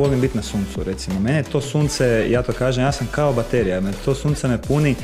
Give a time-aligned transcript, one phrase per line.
[0.00, 1.20] volim biti na suncu, recimo.
[1.20, 4.94] Mene to sunce, ja to kažem, ja sam kao baterija, me to sunce me puni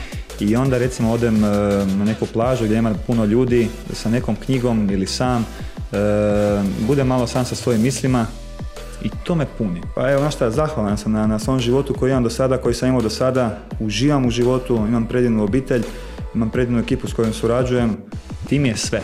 [0.41, 1.49] i onda recimo odem e,
[1.87, 5.47] na neku plažu gdje ima puno ljudi sa nekom knjigom ili sam,
[5.93, 5.97] e,
[6.87, 8.27] budem malo sam sa svojim mislima
[9.03, 9.81] i to me puni.
[9.95, 12.75] Pa evo, znaš šta, zahvalan sam na, na svom životu koji imam do sada, koji
[12.75, 15.83] sam imao do sada, uživam u životu, imam predivnu obitelj,
[16.35, 17.97] imam predivnu ekipu s kojom surađujem,
[18.49, 19.03] ti mi je sve,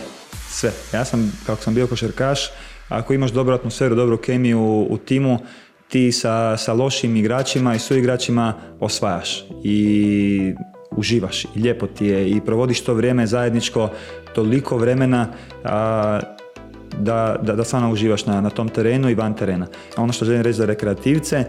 [0.49, 0.71] sve.
[0.93, 2.49] Ja sam, kako sam bio košarkaš,
[2.89, 5.39] ako imaš dobru atmosferu, dobru kemiju u, timu,
[5.87, 10.53] ti sa, sa lošim igračima i suigračima osvajaš i
[10.91, 13.89] uživaš i lijepo ti je i provodiš to vrijeme zajedničko
[14.35, 15.27] toliko vremena
[15.63, 16.19] a,
[16.99, 19.67] da, da, da stvarno uživaš na, na tom terenu i van terena.
[19.97, 21.45] Ono što želim reći za rekreativce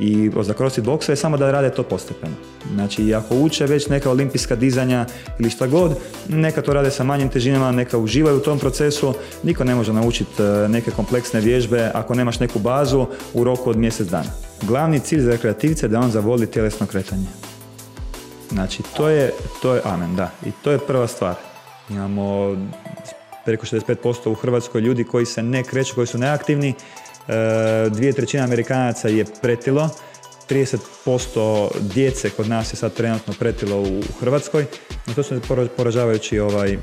[0.00, 2.34] i za CrossFit boksa je samo da rade to postepeno.
[2.74, 5.06] Znači, ako uče već neka olimpijska dizanja
[5.38, 5.96] ili šta god,
[6.28, 9.14] neka to rade sa manjim težinama, neka uživaju u tom procesu.
[9.42, 13.76] Niko ne može naučiti e, neke kompleksne vježbe ako nemaš neku bazu u roku od
[13.76, 14.30] mjesec dana.
[14.62, 17.26] Glavni cilj za rekreativce je da on zavoli tjelesno kretanje.
[18.50, 20.30] Znači, to je, to je amen, da.
[20.46, 21.34] I to je prva stvar.
[21.90, 22.56] Imamo
[23.44, 26.74] preko 65% u Hrvatskoj ljudi koji se ne kreću, koji su neaktivni.
[27.28, 29.90] E, dvije trećine Amerikanaca je pretilo.
[30.48, 34.66] 30% djece kod nas je sad trenutno pretilo u Hrvatskoj.
[35.06, 35.40] I to su
[35.76, 36.78] poražavajući ovaj, e,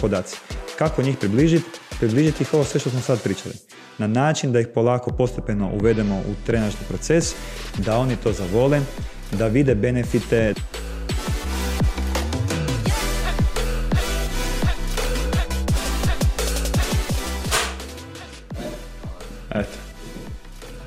[0.00, 0.36] podaci.
[0.78, 1.80] Kako njih približiti?
[1.98, 3.54] Približiti ih ovo sve što smo sad pričali.
[3.98, 7.34] Na način da ih polako postepeno uvedemo u trenažni proces,
[7.78, 8.80] da oni to zavole,
[9.32, 10.54] da vide benefite.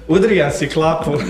[0.07, 1.11] Udrija si klapu.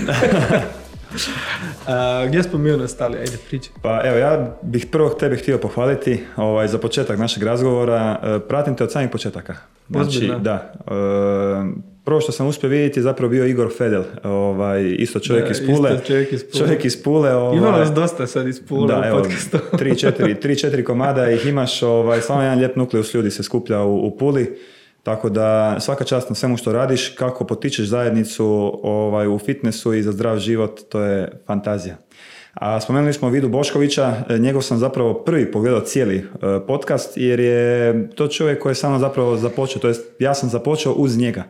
[2.28, 3.18] gdje smo mi ono stali?
[3.18, 3.72] Ajde, pričaj.
[3.82, 8.18] Pa evo, ja bih prvo tebe htio pohvaliti ovaj, za početak našeg razgovora.
[8.22, 9.56] E, pratim te od samih početaka.
[9.88, 10.72] Znači, da.
[10.86, 10.92] E,
[12.04, 15.94] prvo što sam uspio vidjeti je zapravo bio Igor Fedel, ovaj, isto čovjek iz Pule.
[15.94, 16.64] Isto čovjek iz Pule.
[16.64, 17.34] Čovjek iz Pule.
[17.34, 19.58] Ovaj, Ima nas dosta sad iz Pule da, u podcastu.
[19.78, 23.80] tri, četiri, tri, četiri komada ih imaš, ovaj, samo jedan lijep nukleus ljudi se skuplja
[23.82, 24.58] u, u Puli.
[25.02, 28.44] Tako da svaka čast na svemu što radiš, kako potičeš zajednicu
[28.82, 31.96] ovaj, u fitnessu i za zdrav život, to je fantazija.
[32.54, 36.22] A spomenuli smo Vidu Boškovića, njegov sam zapravo prvi pogledao cijeli e,
[36.66, 40.92] podcast jer je to čovjek koji je samo zapravo započeo, to jest ja sam započeo
[40.92, 41.44] uz njega.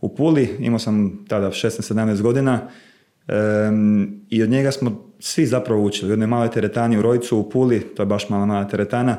[0.00, 2.68] U Puli, imao sam tada 16-17 godina
[4.30, 6.10] i od njega smo svi zapravo učili.
[6.10, 9.16] U jednoj maloj teretani u Rojcu u Puli, to je baš mala mala teretana,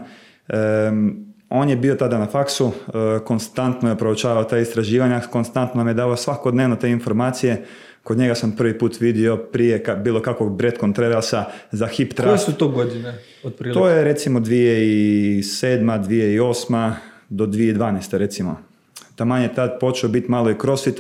[1.51, 5.93] on je bio tada na faksu, e, konstantno je proučavao ta istraživanja, konstantno nam je
[5.93, 7.65] davao svakodnevno te informacije.
[8.03, 12.13] Kod njega sam prvi put vidio prije bilo kakvog Brett Contrerasa za hip.
[12.13, 13.13] Koje su to godine?
[13.43, 13.79] Otprilike?
[13.79, 16.03] To je recimo 2007.
[16.03, 16.91] 2008.
[17.29, 18.17] do 2012.
[18.17, 18.70] recimo.
[19.15, 20.99] Taman je tad počeo biti malo i crossfit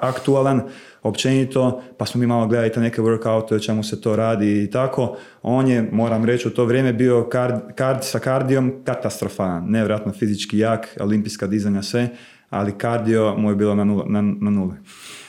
[0.00, 0.62] aktualan,
[1.02, 5.16] općenito, pa smo mi malo gledali te neke workoute, čemu se to radi i tako.
[5.42, 10.58] On je, moram reći, u to vrijeme bio kard, kard, sa kardijom katastrofalan, nevjerojatno fizički
[10.58, 12.08] jak, olimpijska dizanja sve,
[12.50, 14.74] ali kardio mu je bilo na, nula, na, na nule.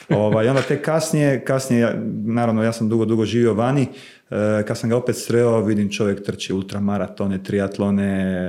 [0.08, 3.88] ovaj, onda te kasnije, kasnije, naravno ja sam dugo, dugo živio vani,
[4.30, 8.40] e, kad sam ga opet sreo, vidim čovjek trči ultramaratone, triatlone,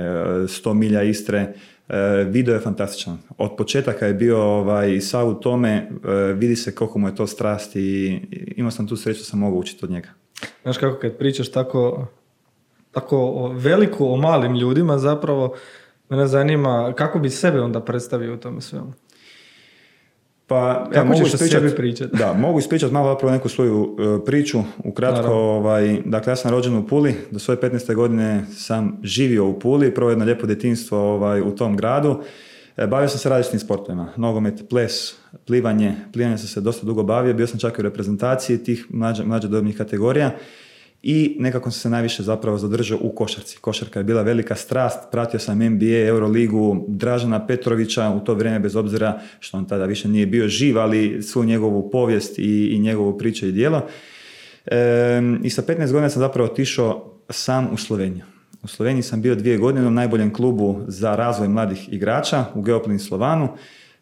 [0.48, 1.52] 100 milja Istre, E,
[2.26, 3.18] video je fantastičan.
[3.38, 5.88] Od početaka je bio ovaj, sav u tome, e,
[6.32, 8.20] vidi se koliko mu je to strast i
[8.56, 10.08] imao sam tu sreću da sam mogao učiti od njega.
[10.62, 12.06] Znaš kako kad pričaš tako,
[12.90, 15.54] tako veliko o malim ljudima zapravo,
[16.08, 18.92] mene zanima kako bi sebe onda predstavio u tome svemu.
[20.48, 24.58] Pa, ja mogu ispričati, da, mogu ispričati malo zapravo neku svoju uh, priču.
[24.84, 27.94] Ukratko, ovaj, dakle, ja sam rođen u Puli, do svoje 15.
[27.94, 32.20] godine sam živio u Puli, prvo jedno lijepo djetinstvo ovaj, u tom gradu.
[32.76, 35.14] E, bavio sam se različitim sportovima, nogomet, ples,
[35.46, 39.24] plivanje, plivanje sam se dosta dugo bavio, bio sam čak i u reprezentaciji tih mlađe,
[39.24, 40.30] mlađe dobnih kategorija
[41.02, 43.58] i nekako sam se najviše zapravo zadržao u košarci.
[43.58, 48.76] Košarka je bila velika strast, pratio sam NBA, Euroligu, Dražana Petrovića u to vrijeme bez
[48.76, 53.18] obzira što on tada više nije bio živ, ali svu njegovu povijest i, i njegovu
[53.18, 53.86] priču i djelo.
[55.42, 58.24] I sa 15 godina sam zapravo otišao sam u Sloveniju.
[58.62, 62.98] U Sloveniji sam bio dvije godine u najboljem klubu za razvoj mladih igrača u Geoplin
[62.98, 63.48] Slovanu.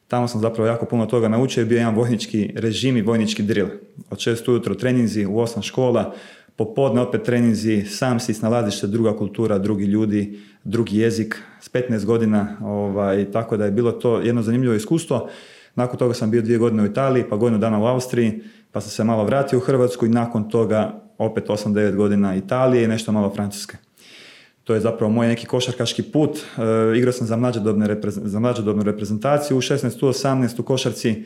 [0.09, 3.69] Tamo sam zapravo jako puno toga naučio i bio jedan vojnički režim i vojnički drill.
[4.11, 6.15] Od šest ujutro treninzi u osam škola,
[6.57, 12.05] popodne opet treninzi, sam si snalaziš se, druga kultura, drugi ljudi, drugi jezik, s 15
[12.05, 15.29] godina, ovaj, tako da je bilo to jedno zanimljivo iskustvo.
[15.75, 18.43] Nakon toga sam bio dvije godine u Italiji, pa godinu dana u Austriji,
[18.73, 22.89] pa sam se malo vratio u Hrvatsku i nakon toga opet 8-9 godina Italije i
[22.89, 23.77] nešto malo Francuske.
[24.65, 26.39] To je zapravo moj neki košarkaški put.
[26.39, 27.37] E, igrao sam za
[28.41, 31.25] mlađodobnu, reprezentaciju u 16 u 18 u košarci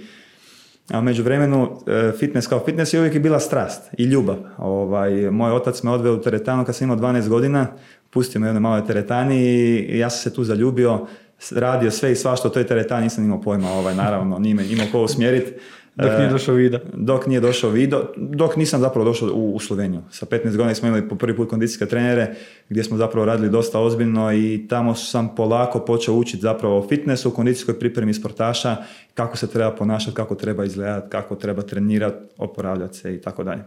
[0.90, 4.36] A među vremenu e, fitness kao fitness je uvijek bila strast i ljubav.
[4.58, 7.66] Ovaj, moj otac me odveo u teretanu kad sam imao 12 godina,
[8.10, 11.06] pustio me u jednoj maloj teretani i ja sam se tu zaljubio,
[11.50, 15.02] radio sve i svašta u toj teretani, nisam imao pojma, ovaj, naravno, nije imao ko
[15.02, 15.52] usmjeriti.
[15.98, 16.78] Dok nije došao Vida.
[16.94, 20.02] Dok nije došao Vido, dok nisam zapravo došao u, u Sloveniju.
[20.10, 22.34] Sa 15 godina smo imali po prvi put kondicijske trenere
[22.68, 27.30] gdje smo zapravo radili dosta ozbiljno i tamo sam polako počeo učiti zapravo o fitnessu,
[27.30, 28.76] kondicijskoj pripremi sportaša,
[29.14, 33.62] kako se treba ponašati, kako treba izgledati, kako treba trenirati, oporavljati se i tako dalje.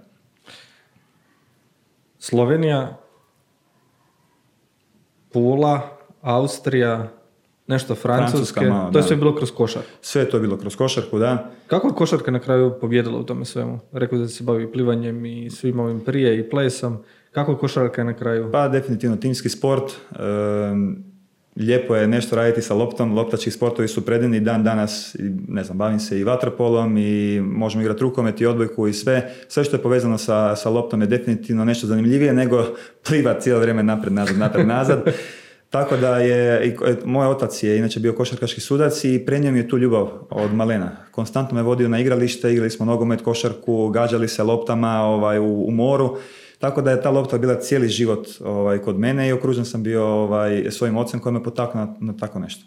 [2.19, 2.98] Slovenija,
[5.34, 7.20] Pula, Austrija,
[7.71, 9.89] nešto francuske, to je sve bilo kroz košarku.
[10.01, 11.51] Sve to je bilo kroz košarku, da.
[11.68, 13.79] Kako je košarka na kraju pobjedila u tome svemu?
[13.91, 16.97] Rekao da se bavi plivanjem i svim ovim prije i plesom.
[17.31, 18.50] Kako je košarka na kraju?
[18.51, 19.94] Pa definitivno timski sport.
[21.56, 25.15] lijepo je nešto raditi sa loptom, loptački sportovi su predivni dan danas,
[25.47, 29.33] ne znam, bavim se i vaterpolom i možemo igrati rukomet i odbojku i sve.
[29.47, 32.65] Sve što je povezano sa, sa loptom je definitivno nešto zanimljivije nego
[33.07, 35.03] plivat cijelo vrijeme napred, nazad, napred, nazad.
[35.71, 36.75] Tako da je, i,
[37.06, 40.91] moj otac je inače bio košarkaški sudac i prenio mi je tu ljubav od malena.
[41.12, 45.71] Konstantno me vodio na igralište, igrali smo nogomet, košarku, gađali se loptama ovaj, u, u
[45.71, 46.18] moru.
[46.59, 50.06] Tako da je ta lopta bila cijeli život ovaj, kod mene i okružen sam bio
[50.06, 52.65] ovaj, svojim ocem koji me potaknuo na, na tako nešto.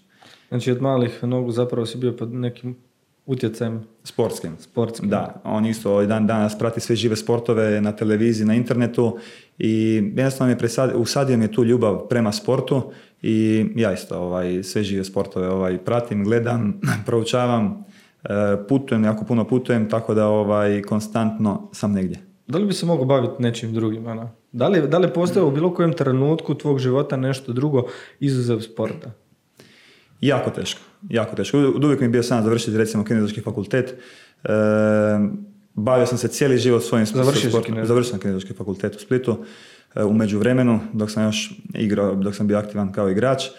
[0.48, 2.76] Znači od malih nogu zapravo si bio pod nekim
[3.26, 4.56] utjecajem sportskim.
[4.58, 5.08] sportskim.
[5.08, 9.18] Da, on isto ovaj dan danas prati sve žive sportove na televiziji, na internetu
[9.58, 12.92] i jednostavno je usadio mi je tu ljubav prema sportu
[13.22, 17.84] i ja isto ovaj, sve žive sportove ovaj, pratim, gledam, proučavam,
[18.24, 18.28] e,
[18.68, 22.18] putujem, jako puno putujem, tako da ovaj, konstantno sam negdje.
[22.46, 24.06] Da li bi se mogao baviti nečim drugim?
[24.06, 24.30] Ana?
[24.52, 27.82] Da li, da li postoje u bilo kojem trenutku tvog života nešto drugo
[28.20, 29.10] izuzev sporta?
[30.24, 31.58] Jako teško, jako teško.
[31.58, 33.94] Uvijek mi je bio sam završiti recimo kinezijski fakultet.
[34.44, 34.48] E,
[35.74, 37.86] bavio sam se cijeli život svojim sportom.
[37.86, 39.44] Završio sam kinezijski fakultet u Splitu.
[39.94, 43.44] E, u međuvremenu, dok sam još igrao, dok sam bio aktivan kao igrač.
[43.44, 43.50] E,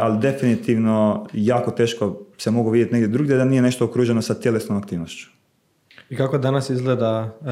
[0.00, 4.78] ali definitivno jako teško se mogu vidjeti negdje drugdje da nije nešto okruženo sa tjelesnom
[4.78, 5.30] aktivnošću.
[6.10, 7.50] I kako danas izgleda e,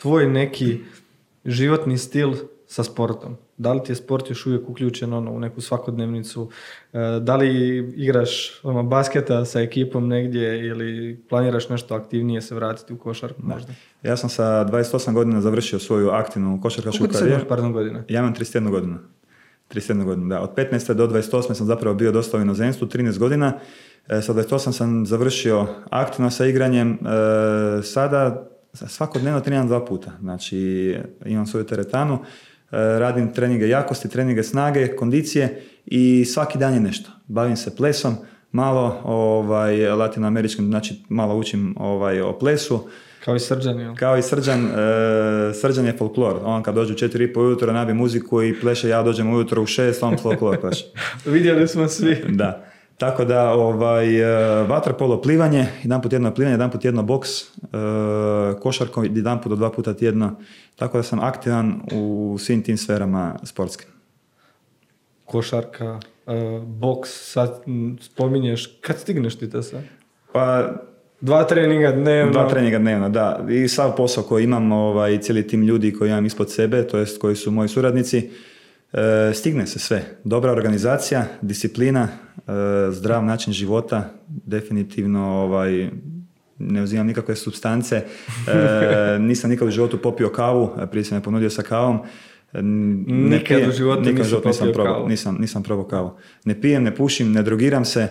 [0.00, 0.78] tvoj neki
[1.44, 2.34] životni stil
[2.68, 3.36] sa sportom?
[3.56, 6.50] Da li ti je sport još uvijek uključen ono, u neku svakodnevnicu?
[6.92, 12.92] E, da li igraš ono, basketa sa ekipom negdje ili planiraš nešto aktivnije se vratiti
[12.92, 13.72] u košarku možda?
[14.02, 17.48] Ja sam sa 28 godina završio svoju aktivnu košarkašku karijeru.
[17.48, 18.04] Koliko godina?
[18.08, 18.98] Ja imam 31 godinu.
[19.70, 20.40] 31 godinu, da.
[20.40, 20.94] Od 15.
[20.94, 21.54] do 28.
[21.54, 23.52] sam zapravo bio dosta u inozemstvu, 13 godina.
[24.08, 26.92] E, sa 28 sam završio aktivno sa igranjem.
[26.92, 30.10] E, sada svakodnevno treniram dva puta.
[30.20, 32.18] Znači, imam svoju teretanu
[32.70, 37.10] radim treninge jakosti, treninge snage, kondicije i svaki dan je nešto.
[37.26, 38.16] Bavim se plesom,
[38.52, 42.88] malo ovaj, latinoameričkim, znači malo učim ovaj, o plesu.
[43.24, 43.94] Kao i srđan, jel?
[43.94, 46.40] Kao i srđan, e, srđan je folklor.
[46.44, 49.62] On kad dođe u četiri i po ujutro nabi muziku i pleše, ja dođem ujutro
[49.62, 50.84] u šest, on folklor pleše.
[51.26, 52.24] Vidjeli smo svi.
[52.28, 52.67] Da.
[52.98, 57.46] Tako da, ovaj, e, vaterpolo plivanje, jedan put jedno plivanje, jedan put jedno boks, e,
[58.60, 60.36] košarkom jedan put do dva puta tjedno.
[60.76, 63.88] Tako da sam aktivan u svim tim sferama sportskim.
[65.24, 67.62] Košarka, e, boks, sad
[68.00, 69.82] spominješ, kad stigneš ti to sad?
[70.32, 70.72] Pa,
[71.20, 72.32] Dva treninga dnevno.
[72.32, 73.46] Dva treninga dnevno, da.
[73.50, 77.20] I sav posao koji imam, ovaj, cijeli tim ljudi koji imam ispod sebe, to jest
[77.20, 78.30] koji su moji suradnici,
[78.92, 80.02] E, stigne se sve.
[80.24, 82.52] Dobra organizacija, disciplina, e,
[82.90, 85.90] zdrav način života, definitivno ovaj,
[86.58, 88.04] ne uzimam nikakve substance, e,
[89.28, 91.98] nisam nikad u životu popio kavu, prije sam je ponudio sa kavom,
[93.06, 96.16] nikad u životu nikad nisam, probao, nisam, nisam probao kavu.
[96.44, 98.08] Ne pijem, ne pušim, ne drogiram se,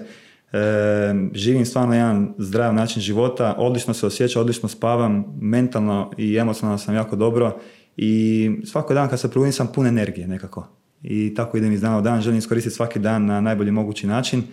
[1.34, 6.96] živim stvarno jedan zdrav način života, odlično se osjećam, odlično spavam, mentalno i emocionalno sam
[6.96, 7.60] jako dobro
[7.97, 10.67] i svaki dan kad se probudim sam pun energije nekako.
[11.03, 14.43] I tako idem iz dana u dan, želim iskoristiti svaki dan na najbolji mogući način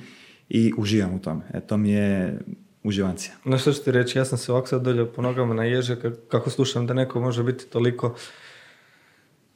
[0.48, 1.44] i uživam u tome.
[1.54, 2.38] E, to mi je
[2.82, 3.34] uživancija.
[3.44, 5.96] No što ću ti reći, ja sam se ovako sad dolje po nogama na ježe
[6.28, 8.14] kako slušam da neko može biti toliko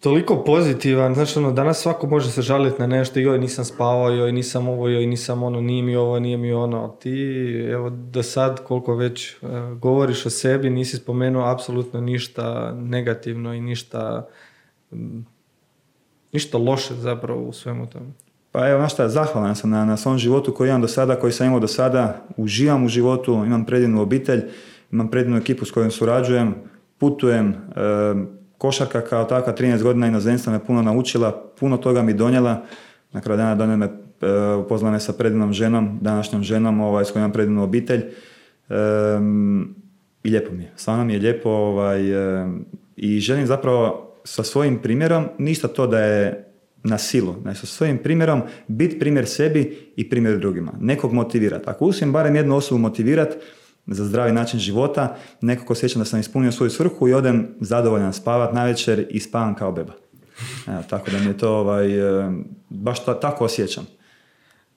[0.01, 4.33] toliko pozitivan, znači ono, danas svako može se žaliti na nešto, joj nisam spavao, joj
[4.33, 7.21] nisam ovo, joj nisam ono, nije mi ovo, nije mi ono, ti
[7.71, 13.61] evo do sad koliko već uh, govoriš o sebi, nisi spomenuo apsolutno ništa negativno i
[13.61, 14.27] ništa
[16.33, 18.07] ništa loše zapravo u svemu tome.
[18.53, 21.33] Pa evo, znaš šta, zahvalan sam na, na svom životu koji imam do sada, koji
[21.33, 24.43] sam imao do sada, uživam u životu, imam predivnu obitelj,
[24.93, 26.55] imam predivnu ekipu s kojom surađujem,
[26.99, 27.55] putujem,
[28.59, 32.65] košarka kao takva, 13 godina inozemstva me puno naučila, puno toga mi donijela.
[33.13, 33.87] Na kraju dana donijela me,
[34.21, 38.03] e, upoznala me sa predivnom ženom, današnjom ženom ovaj, s kojom imam predivnu obitelj.
[40.25, 40.73] I lijepo mi je.
[40.77, 42.01] Stvarno mi je lijepo ovaj,
[42.97, 46.49] i želim zapravo sa svojim primjerom, ništa to da je
[46.85, 50.73] na silu, ne, sa svojim primjerom biti primjer sebi i primjer drugima.
[50.81, 51.71] Nekog motivirati.
[51.71, 53.37] Ako uspijem barem jednu osobu motivirati
[53.89, 58.53] za zdravi način života, nekako osjećam da sam ispunio svoju svrhu i odem zadovoljan spavat
[58.53, 59.93] navečer i spavam kao beba.
[60.67, 61.89] Evo, tako da mi je to ovaj,
[62.69, 63.87] baš tako osjećam.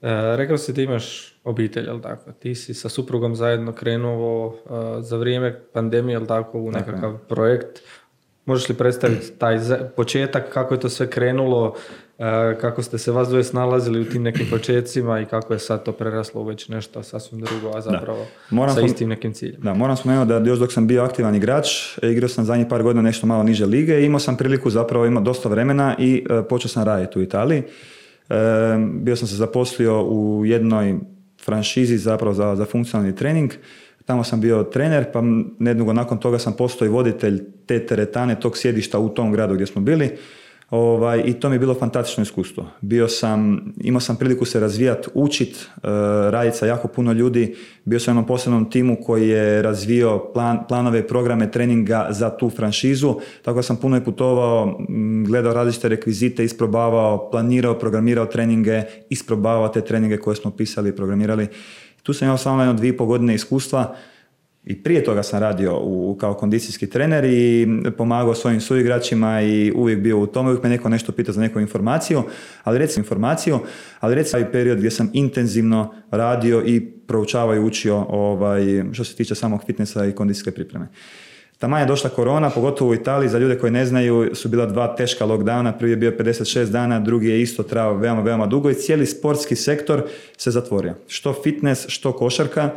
[0.01, 2.31] E, rekao si da imaš obitelj, jel tako?
[2.31, 7.79] Ti si sa suprugom zajedno krenuo e, za vrijeme pandemije, jel tako, u nekakav projekt.
[8.45, 9.59] Možeš li predstaviti taj
[9.95, 12.10] početak, kako je to sve krenulo, e,
[12.61, 15.91] kako ste se vas dvoje snalazili u tim nekim početcima i kako je sad to
[15.91, 19.61] preraslo u već nešto sasvim drugo, a zapravo moram sa istim nekim ciljem.
[19.61, 21.67] Da, moram spomenuti da još dok sam bio aktivan igrač,
[22.03, 25.25] igrao sam zadnjih par godina nešto malo niže lige i imao sam priliku zapravo imati
[25.25, 27.63] dosta vremena i počeo sam raditi u Italiji
[29.01, 30.99] bio sam se zaposlio u jednoj
[31.43, 33.51] franšizi zapravo za, za funkcionalni trening.
[34.05, 35.21] Tamo sam bio trener, pa
[35.59, 39.67] nedugo nakon toga sam postao i voditelj te teretane, tog sjedišta u tom gradu gdje
[39.67, 40.09] smo bili.
[40.71, 42.65] Ovaj, I to mi je bilo fantastično iskustvo.
[42.81, 45.83] Bio sam, imao sam priliku se razvijati, učit, uh,
[46.29, 47.55] raditi sa jako puno ljudi.
[47.85, 52.49] Bio sam u jednom posebnom timu koji je razvio plan, planove, programe treninga za tu
[52.49, 53.15] franšizu.
[53.41, 54.79] Tako da sam puno i putovao,
[55.25, 61.47] gledao različite rekvizite, isprobavao, planirao, programirao treninge, isprobavao te treninge koje smo pisali i programirali.
[62.03, 63.95] Tu sam imao samo jedno dvije i godine iskustva
[64.65, 69.99] i prije toga sam radio u, kao kondicijski trener i pomagao svojim suigračima i uvijek
[69.99, 72.23] bio u tome, uvijek me neko nešto pitao za neku informaciju,
[72.63, 73.59] ali recimo informaciju,
[73.99, 79.15] ali recimo taj period gdje sam intenzivno radio i proučavao i učio ovaj, što se
[79.15, 80.87] tiče samog fitnessa i kondicijske pripreme.
[81.57, 84.95] Tamo je došla korona, pogotovo u Italiji, za ljude koji ne znaju, su bila dva
[84.95, 88.73] teška lockdowna, prvi je bio 56 dana, drugi je isto trajao veoma, veoma dugo i
[88.73, 90.03] cijeli sportski sektor
[90.37, 90.93] se zatvorio.
[91.07, 92.69] Što fitness, što košarka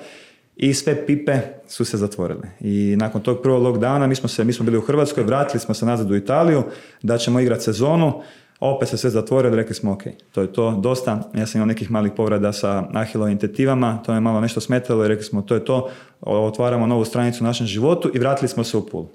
[0.56, 2.48] i sve pipe su se zatvorile.
[2.60, 5.74] I nakon tog prvog lockdowna mi smo, se, mi smo bili u Hrvatskoj, vratili smo
[5.74, 6.62] se nazad u Italiju,
[7.02, 8.22] da ćemo igrati sezonu,
[8.60, 11.30] opet se sve zatvorilo, rekli smo ok, to je to, dosta.
[11.34, 15.08] Ja sam imao nekih malih povreda sa ahilovim tetivama, to je malo nešto smetalo i
[15.08, 15.88] rekli smo to je to,
[16.20, 19.08] otvaramo novu stranicu u našem životu i vratili smo se u Pulu.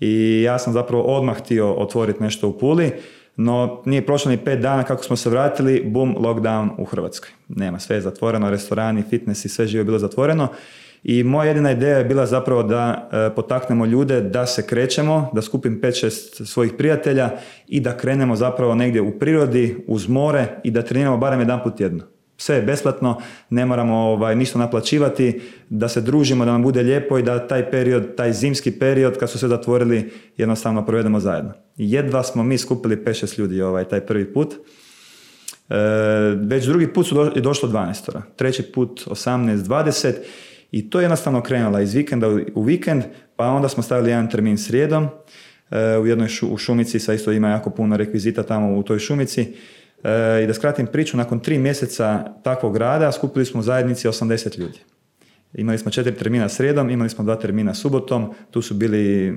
[0.00, 2.92] I ja sam zapravo odmah htio otvoriti nešto u Puli,
[3.36, 7.30] no nije prošlo ni pet dana kako smo se vratili, boom, lockdown u Hrvatskoj.
[7.48, 10.48] Nema, sve je zatvoreno, restorani, fitness i sve živo je bilo zatvoreno.
[11.04, 15.42] I moja jedina ideja je bila zapravo da e, potaknemo ljude da se krećemo, da
[15.42, 17.30] skupim 5-6 svojih prijatelja
[17.68, 21.76] i da krenemo zapravo negdje u prirodi, uz more i da treniramo barem jedan put
[21.76, 26.82] tjedno sve je besplatno, ne moramo ovaj, ništa naplaćivati, da se družimo, da nam bude
[26.82, 31.52] lijepo i da taj period, taj zimski period kad su se zatvorili jednostavno provedemo zajedno.
[31.76, 34.54] Jedva smo mi skupili 5-6 ljudi ovaj, taj prvi put.
[34.54, 35.76] E,
[36.40, 38.20] već drugi put su do, je došlo 12.
[38.36, 40.12] Treći put 18-20
[40.70, 43.02] i to je jednostavno krenulo iz vikenda u vikend,
[43.36, 45.08] pa onda smo stavili jedan termin srijedom
[45.70, 48.98] e, u jednoj šu, u šumici, sa isto ima jako puno rekvizita tamo u toj
[48.98, 49.54] šumici
[50.04, 54.58] E, I da skratim priču, nakon tri mjeseca takvog rada skupili smo u zajednici 80
[54.58, 54.78] ljudi.
[55.54, 59.34] Imali smo četiri termina srijedom, imali smo dva termina subotom, tu su bili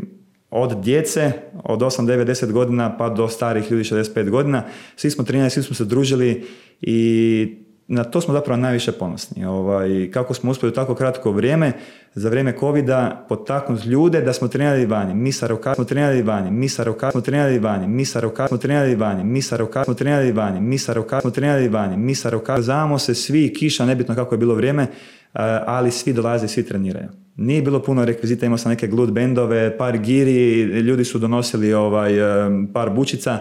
[0.50, 1.32] od djece,
[1.64, 4.64] od 8, 9, 10 godina pa do starih ljudi 65 godina.
[4.96, 6.48] Svi smo trenirali, svi smo se družili
[6.82, 9.46] i na to smo zapravo najviše ponosni.
[9.46, 11.74] Ovaj, kako smo uspjeli u tako kratko vrijeme,
[12.14, 15.14] za vrijeme covida potaknuti ljude da smo trenirali vani.
[15.14, 18.46] Mi sa roka smo trenirali vani, mi sa roka smo trenirali vani, mi sa roka
[18.46, 21.98] smo trenirali vani, mi sa roka smo trenirali vani, mi sa roka smo trenirali vani,
[21.98, 24.88] mi sa roka Znamo se svi, kiša, nebitno kako je bilo vrijeme,
[25.66, 27.08] ali svi dolaze i svi treniraju.
[27.36, 32.12] Nije bilo puno rekvizita, imao sam neke glut bendove, par giri, ljudi su donosili ovaj,
[32.74, 33.40] par bučica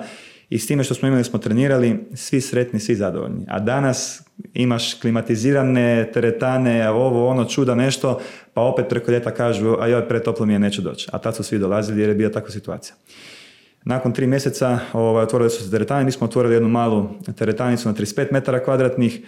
[0.51, 3.45] i s time što smo imali smo trenirali, svi sretni, svi zadovoljni.
[3.49, 4.23] A danas
[4.55, 8.21] imaš klimatizirane teretane, ovo, ono, čuda, nešto,
[8.55, 11.09] pa opet preko ljeta kažu, a joj, pretoplo mi je, neću doći.
[11.13, 12.97] A tad su svi dolazili jer je bila takva situacija.
[13.85, 17.95] Nakon tri mjeseca ovaj, otvorili su se teretane, mi smo otvorili jednu malu teretanicu na
[17.95, 19.21] 35 metara kvadratnih,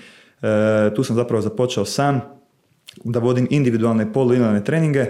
[0.43, 2.21] e, tu sam zapravo započeo sam
[3.05, 5.07] da vodim individualne poluinalne treninge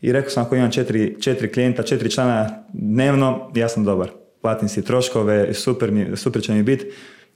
[0.00, 4.68] i rekao sam ako imam četiri, četiri klijenta, četiri člana dnevno, ja sam dobar platim
[4.68, 6.86] si troškove, super, mi, super će mi biti,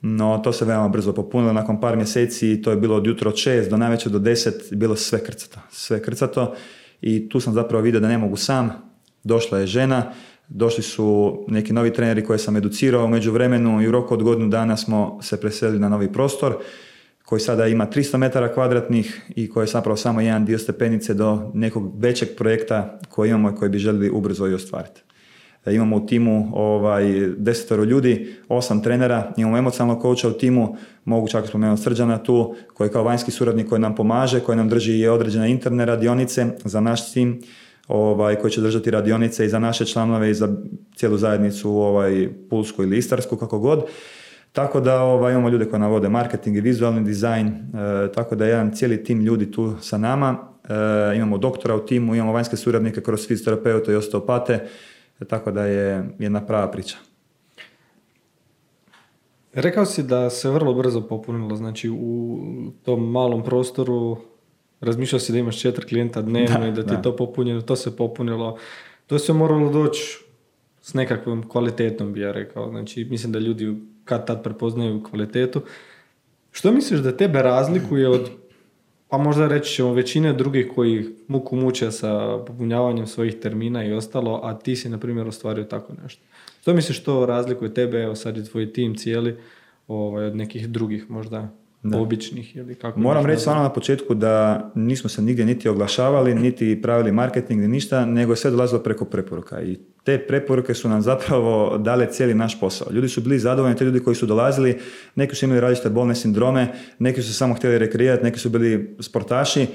[0.01, 3.35] no to se veoma brzo popunilo, nakon par mjeseci to je bilo od jutro od
[3.35, 6.55] 6 do najveće do 10, bilo sve krcato, sve krcato.
[7.01, 8.71] I tu sam zapravo vidio da ne mogu sam,
[9.23, 10.11] došla je žena,
[10.47, 13.05] došli su neki novi treneri koje sam educirao.
[13.05, 16.57] U međuvremenu i u roku od godinu dana smo se preselili na novi prostor
[17.25, 21.51] koji sada ima 300 metara kvadratnih i koji je zapravo samo jedan dio stepenice do
[21.53, 25.01] nekog većeg projekta koji imamo i koji bi željeli ubrzo i ostvariti.
[25.71, 27.03] Imamo u timu ovaj,
[27.37, 32.87] desetoro ljudi, osam trenera, imamo emocionalnog coacha u timu, mogu čak spomenuti Srđana tu, koji
[32.87, 36.79] je kao vanjski suradnik koji nam pomaže, koji nam drži i određene interne radionice za
[36.79, 37.41] naš tim,
[37.87, 40.55] ovaj, koji će držati radionice i za naše članove i za
[40.95, 43.85] cijelu zajednicu ovaj, Pulsku ili Istarsku, kako god.
[44.51, 48.49] Tako da ovaj, imamo ljude koji navode marketing i vizualni dizajn, e, tako da je
[48.49, 50.37] jedan cijeli tim ljudi tu sa nama.
[50.69, 54.67] E, imamo doktora u timu, imamo vanjske suradnike kroz fizioterapeuta i osteopate,
[55.25, 56.97] tako da je jedna prava priča.
[59.53, 62.39] Rekao si da se vrlo brzo popunilo, znači u
[62.83, 64.17] tom malom prostoru
[64.81, 67.95] razmišljao si da imaš četiri klijenta dnevno i da ti je to popunjeno, to se
[67.97, 68.57] popunilo.
[69.07, 70.17] To se moralo doći
[70.81, 72.69] s nekakvom kvalitetom, bi ja rekao.
[72.69, 75.61] Znači, mislim da ljudi kad tad prepoznaju kvalitetu.
[76.51, 78.29] Što misliš da tebe razlikuje od,
[79.07, 84.39] pa možda reći ćemo, većine drugih koji muku muče sa popunjavanjem svojih termina i ostalo,
[84.43, 86.21] a ti si, na primjer, ostvario tako nešto?
[86.61, 89.37] Što misliš što razlikuje tebe, evo sad je tvoj tim cijeli,
[89.87, 91.49] ovaj, od nekih drugih možda
[91.83, 91.97] da.
[91.97, 96.81] običnih ili kako Moram reći stvarno na početku da nismo se nigdje niti oglašavali, niti
[96.81, 101.01] pravili marketing, ni ništa, nego je sve dolazilo preko preporuka i te preporuke su nam
[101.01, 102.87] zapravo dale cijeli naš posao.
[102.91, 104.79] Ljudi su bili zadovoljni, te ljudi koji su dolazili,
[105.15, 108.95] neki su imali različite bolne sindrome, neki su se samo htjeli rekreirati, neki su bili
[108.99, 109.61] sportaši.
[109.61, 109.67] E,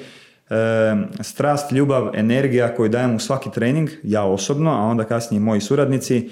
[1.21, 6.31] strast, ljubav, energija koju dajem u svaki trening, ja osobno, a onda kasnije moji suradnici,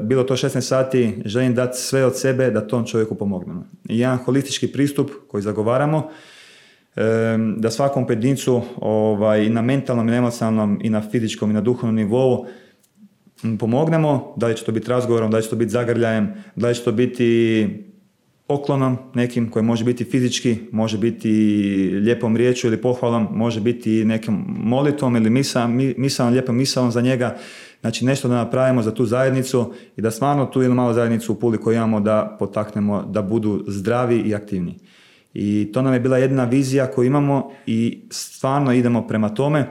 [0.00, 3.66] bilo to 16 sati, želim dati sve od sebe da tom čovjeku pomognemo.
[3.88, 6.10] I jedan holistički pristup koji zagovaramo,
[6.96, 7.02] e,
[7.56, 11.60] da svakom pojedincu ovaj, i na mentalnom, i na emocionalnom, i na fizičkom, i na
[11.60, 12.46] duhovnom nivou
[13.58, 16.74] pomognemo, da li će to biti razgovorom, da li će to biti zagrljajem, da li
[16.74, 17.68] će to biti
[18.46, 21.30] poklonom nekim koji može biti fizički, može biti
[22.02, 27.36] lijepom riječu ili pohvalom, može biti nekim molitvom ili misalom, lijepom misalom za njega.
[27.80, 31.36] Znači nešto da napravimo za tu zajednicu i da stvarno tu jednu malu zajednicu u
[31.36, 34.78] Puli koju imamo da potaknemo da budu zdravi i aktivni.
[35.34, 39.68] I to nam je bila jedna vizija koju imamo i stvarno idemo prema tome.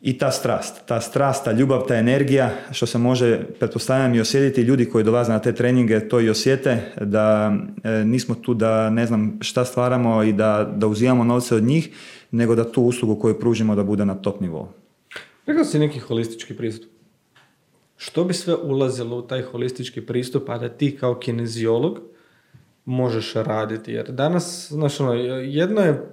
[0.00, 4.60] I ta strast, ta strast, ta ljubav, ta energija, što se može, pretpostavljam, i osjetiti
[4.60, 9.06] ljudi koji dolaze na te treninge, to i osjete, da e, nismo tu da ne
[9.06, 11.90] znam šta stvaramo i da, da uzimamo novce od njih,
[12.30, 14.68] nego da tu uslugu koju pružimo da bude na top nivou.
[15.46, 16.90] Rekao si neki holistički pristup.
[17.96, 22.00] Što bi sve ulazilo u taj holistički pristup, a da ti kao kineziolog
[22.84, 23.92] možeš raditi?
[23.92, 26.10] Jer danas, znaš, ono, jedno je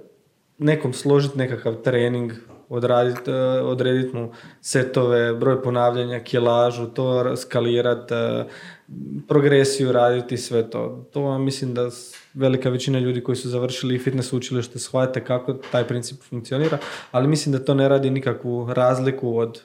[0.58, 2.32] nekom složiti nekakav trening,
[2.68, 3.30] odraditi,
[3.62, 8.14] odrediti mu setove, broj ponavljanja, kilažu, to skalirati,
[9.28, 11.06] progresiju raditi, sve to.
[11.12, 11.88] To mislim da
[12.34, 16.78] velika većina ljudi koji su završili fitness učilište shvate kako taj princip funkcionira,
[17.10, 19.62] ali mislim da to ne radi nikakvu razliku od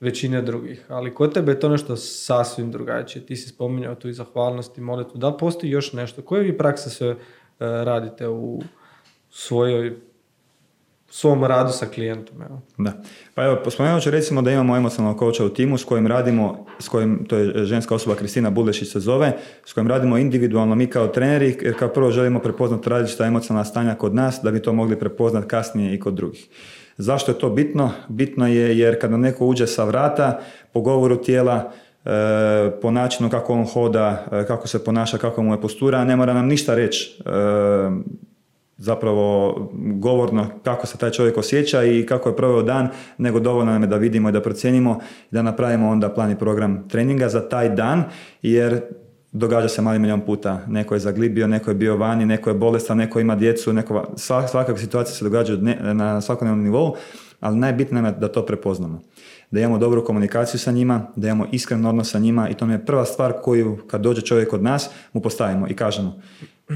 [0.00, 0.84] većine drugih.
[0.88, 3.26] Ali kod tebe je to nešto sasvim drugačije.
[3.26, 5.18] Ti si spominjao tu i zahvalnost i molitvu.
[5.18, 6.22] Da postoji još nešto?
[6.22, 7.16] Koje vi prakse sve e,
[7.58, 8.62] radite u
[9.30, 9.96] svojoj
[11.10, 12.42] svom radu sa klijentom.
[12.42, 12.60] Evo.
[12.78, 12.92] Da.
[13.34, 16.88] Pa evo, spomenut ću recimo da imamo emocionalnog koča u timu s kojim radimo, s
[16.88, 19.32] kojim, to je ženska osoba Kristina Bulešić se zove,
[19.64, 23.94] s kojim radimo individualno mi kao treneri, jer kao prvo želimo prepoznati različita emocionalna stanja
[23.94, 26.48] kod nas, da bi to mogli prepoznati kasnije i kod drugih.
[26.98, 27.90] Zašto je to bitno?
[28.08, 30.40] Bitno je jer kada neko uđe sa vrata,
[30.72, 31.72] po govoru tijela,
[32.04, 32.10] e,
[32.82, 36.34] po načinu kako on hoda, e, kako se ponaša, kako mu je postura, ne mora
[36.34, 37.30] nam ništa reći e,
[38.78, 43.82] zapravo govorno kako se taj čovjek osjeća i kako je proveo dan, nego dovoljno nam
[43.82, 44.98] je da vidimo i da procijenimo
[45.30, 48.04] i da napravimo onda plan i program treninga za taj dan,
[48.42, 48.80] jer
[49.32, 50.60] događa se mali milijon puta.
[50.68, 54.78] Neko je zaglibio, neko je bio vani, neko je bolestan, neko ima djecu, neko, svakakve
[54.78, 55.58] situacije se događaju
[55.94, 56.94] na svakodnevnom nivou,
[57.40, 59.02] ali najbitnije nam je da to prepoznamo.
[59.50, 62.86] Da imamo dobru komunikaciju sa njima, da imamo iskren odnos sa njima i to je
[62.86, 66.20] prva stvar koju kad dođe čovjek od nas mu postavimo i kažemo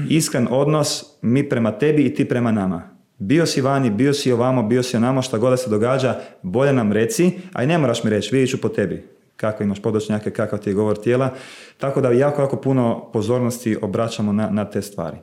[0.09, 2.89] iskren odnos mi prema tebi i ti prema nama.
[3.17, 6.91] Bio si vani, bio si ovamo, bio si onamo, šta god se događa, bolje nam
[6.91, 9.03] reci, a i ne moraš mi reći, vidjet ću po tebi
[9.41, 11.29] kako imaš podočnjake, kakav ti je govor tijela.
[11.77, 15.17] Tako da jako, jako puno pozornosti obraćamo na, na te stvari.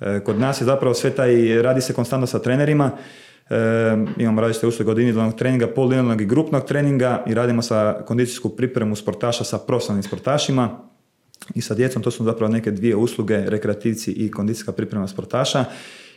[0.00, 2.90] E, kod nas je zapravo sve taj, radi se konstantno sa trenerima,
[3.50, 3.56] e,
[4.18, 8.96] imamo različite usluge od individualnog treninga, polinealnog i grupnog treninga i radimo sa kondicijsku pripremu
[8.96, 10.78] sportaša sa profesionalnim sportašima
[11.54, 12.02] i sa djecom.
[12.02, 15.64] To su zapravo neke dvije usluge, rekreativci i kondicijska priprema sportaša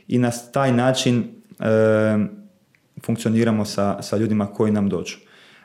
[0.07, 1.23] i na taj način
[1.59, 1.65] e,
[3.05, 5.17] funkcioniramo sa, sa ljudima koji nam dođu.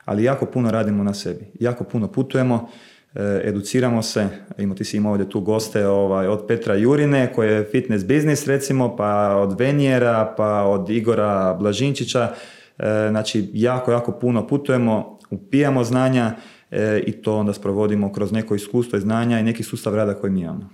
[0.05, 2.69] Ali jako puno radimo na sebi, jako puno putujemo,
[3.15, 7.53] e, educiramo se, imamo ti si imao ovdje tu goste ovaj, od Petra Jurine koji
[7.53, 12.35] je fitness biznis recimo, pa od Venijera, pa od Igora Blažinčića,
[12.79, 16.37] e, znači jako, jako puno putujemo, upijamo znanja
[16.73, 20.33] e, i to onda sprovodimo kroz neko iskustvo i znanja i neki sustav rada koji
[20.33, 20.71] mi imamo.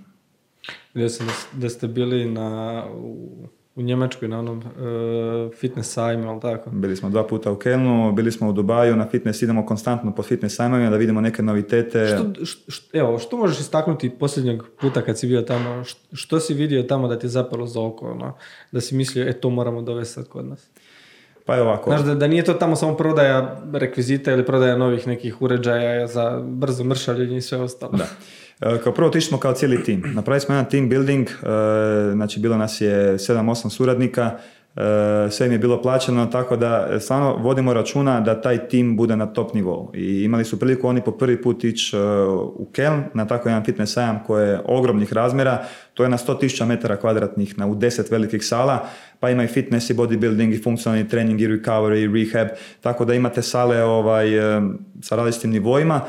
[0.93, 6.69] Vidio sam da ste bili na, u, Njemačkoj na onom uh, fitness sajmu, ali tako?
[6.69, 10.23] Bili smo dva puta u Kelnu, bili smo u Dubaju, na fitness idemo konstantno po
[10.23, 12.07] fitness sajmovima da vidimo neke novitete.
[12.07, 16.53] Što, što, evo, što možeš istaknuti posljednjeg puta kad si bio tamo, što, što si
[16.53, 18.37] vidio tamo da ti je zapalo za oko, ono,
[18.71, 20.69] da si mislio, e to moramo dovesti sad kod nas?
[21.49, 21.89] Pa je ovako.
[21.89, 26.41] Znaš, da, da nije to tamo samo prodaja rekvizita ili prodaja novih nekih uređaja za
[26.43, 27.91] brzo mršavljenje i sve ostalo.
[27.91, 28.07] Da.
[28.61, 30.03] E, Kao prvo otišli smo kao cijeli tim.
[30.15, 31.33] Napravili smo jedan team building, e,
[32.13, 34.37] znači bilo nas je 7-8 suradnika,
[35.29, 39.25] sve im je bilo plaćeno, tako da stvarno vodimo računa da taj tim bude na
[39.25, 39.91] top nivou.
[39.93, 41.97] I imali su priliku oni po prvi put ići
[42.55, 46.65] u Keln na tako jedan fitness sajam koji je ogromnih razmjera, to je na 100.000
[46.65, 48.87] metara kvadratnih u 10 velikih sala,
[49.19, 52.47] pa ima i fitness i bodybuilding i funkcionalni trening i recovery i rehab,
[52.81, 54.27] tako da imate sale ovaj,
[55.01, 56.01] sa različitim nivoima.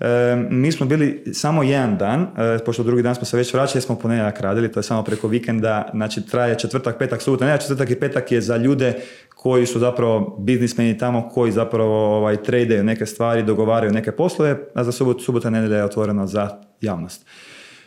[0.00, 3.82] E, mi smo bili samo jedan dan, e, pošto drugi dan smo se već vraćali,
[3.82, 7.90] smo ponedjeljak radili, to je samo preko vikenda, znači traje četvrtak, petak, subota, ne, četvrtak
[7.90, 8.94] i petak je za ljude
[9.34, 14.84] koji su zapravo biznismeni tamo, koji zapravo ovaj, tradeaju neke stvari, dogovaraju neke poslove, a
[14.84, 16.48] za subot, subota nedjelja je otvoreno za
[16.80, 17.26] javnost.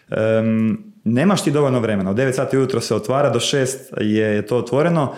[0.10, 4.58] Um, nemaš ti dovoljno vremena, od 9 sati ujutro se otvara, do 6 je to
[4.58, 5.14] otvoreno,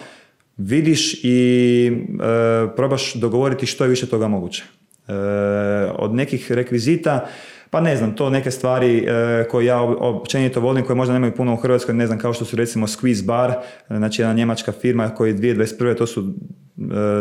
[0.58, 4.64] vidiš i e, probaš dogovoriti što je više toga moguće.
[5.10, 7.26] E, od nekih rekvizita,
[7.70, 11.54] pa ne znam, to neke stvari e, koje ja općenito volim, koje možda nemaju puno
[11.54, 13.54] u Hrvatskoj, ne znam, kao što su recimo Squeeze Bar,
[13.88, 15.98] znači jedna njemačka firma koji 2021.
[15.98, 16.24] to su e,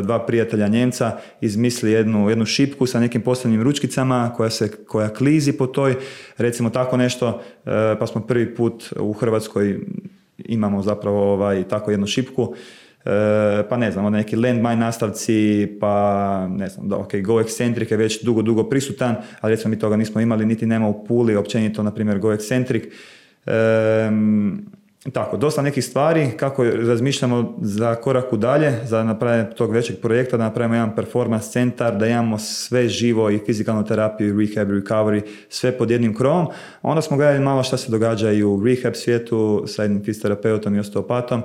[0.03, 5.53] dva prijatelja Njemca izmisli jednu, jednu šipku sa nekim posebnim ručkicama koja se koja klizi
[5.53, 5.95] po toj,
[6.39, 7.43] recimo tako nešto,
[7.99, 9.81] pa smo prvi put u Hrvatskoj
[10.39, 12.88] imamo zapravo ovaj, tako jednu šipku E,
[13.69, 17.97] pa ne znam, onda neki landmine nastavci, pa ne znam, da, ok, Go Eccentric je
[17.97, 21.83] već dugo, dugo prisutan, ali recimo mi toga nismo imali, niti nema u Puli, općenito,
[21.83, 22.85] na primjer, Go Eccentric.
[23.47, 24.11] E,
[25.13, 30.45] tako, dosta nekih stvari, kako razmišljamo za korak dalje, za napravljanje tog većeg projekta, da
[30.45, 35.91] napravimo jedan performance centar, da imamo sve živo i fizikalnu terapiju, rehab, recovery, sve pod
[35.91, 36.47] jednim krovom.
[36.83, 40.81] Onda smo gledali malo šta se događa i u rehab svijetu sa jednim fizioterapeutom i
[40.81, 41.43] osteopatom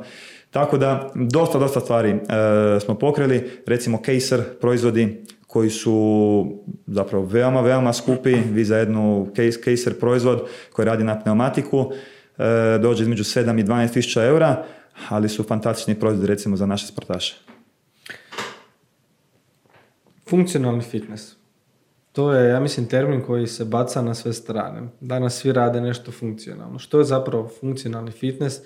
[0.53, 6.45] tako da, dosta, dosta stvari e, smo pokrili, recimo Caser proizvodi koji su
[6.87, 9.27] zapravo veoma, veoma skupi, vi za jednu
[9.63, 11.91] Caser proizvod koji radi na pneumatiku,
[12.37, 14.63] e, dođe između 7 i 12 tisuća eura,
[15.09, 17.35] ali su fantastični proizvodi recimo za naše sportaše.
[20.29, 21.35] Funkcionalni fitness.
[22.11, 24.81] To je, ja mislim, termin koji se baca na sve strane.
[24.99, 26.79] Danas svi rade nešto funkcionalno.
[26.79, 28.59] Što je zapravo funkcionalni fitness?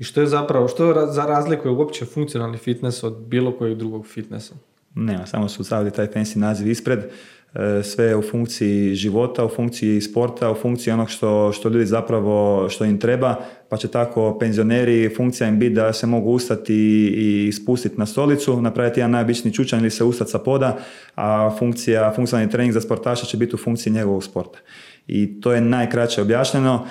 [0.00, 4.54] I što je zapravo, što za razlikuje uopće funkcionalni fitness od bilo kojeg drugog fitnessa?
[4.94, 6.98] Nema, samo su stavili taj fancy naziv ispred.
[6.98, 11.86] E, sve je u funkciji života, u funkciji sporta, u funkciji onog što, što ljudi
[11.86, 13.34] zapravo, što im treba,
[13.68, 18.60] pa će tako penzioneri, funkcija im biti da se mogu ustati i spustiti na stolicu,
[18.60, 20.78] napraviti jedan najobičniji čučan ili se ustati sa poda,
[21.14, 24.58] a funkcija, funkcionalni trening za sportaša će biti u funkciji njegovog sporta.
[25.06, 26.86] I to je najkraće objašnjeno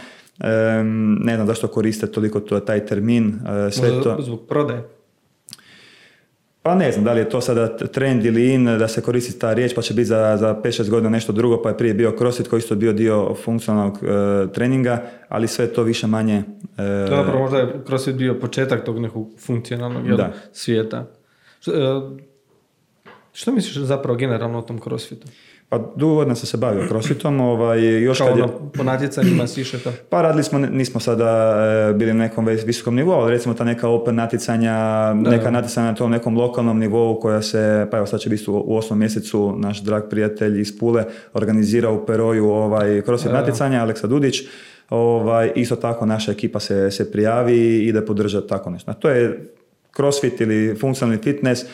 [1.20, 3.40] ne znam zašto koriste toliko to, taj termin.
[3.68, 4.18] E, sve to...
[4.20, 4.84] Zbog prodaje?
[6.62, 9.54] Pa ne znam da li je to sada trend ili in da se koristi ta
[9.54, 12.48] riječ pa će biti za, za 5-6 godina nešto drugo pa je prije bio crossfit
[12.48, 17.58] koji isto bio dio funkcionalnog uh, treninga ali sve to više manje uh, Dobro, možda
[17.58, 20.18] je crossfit bio početak tog nekog funkcionalnog jel,
[20.54, 21.06] svijeta.
[21.60, 21.72] Što,
[23.34, 25.28] što misliš zapravo generalno o tom crossfitu?
[25.70, 27.40] Pa dugo godina sam se bavio crossfitom.
[27.40, 28.44] Ovaj, još Kao kad je...
[28.44, 29.92] ono, po natjecanjima siše to?
[30.10, 31.56] Pa radili smo, nismo sada
[31.90, 34.78] e, bili na nekom visokom nivou, ali recimo ta neka open natjecanja,
[35.14, 38.78] neka natjecanja na tom nekom lokalnom nivou koja se, pa evo sad će biti u,
[38.78, 44.42] osmom mjesecu naš drag prijatelj iz Pule organizira u Peroju ovaj, crossfit natjecanja, Aleksa Dudić.
[44.90, 48.94] Ovaj, isto tako naša ekipa se, se prijavi i ide podržati tako nešto.
[48.94, 49.50] To je
[49.96, 51.66] crossfit ili funkcionalni fitness,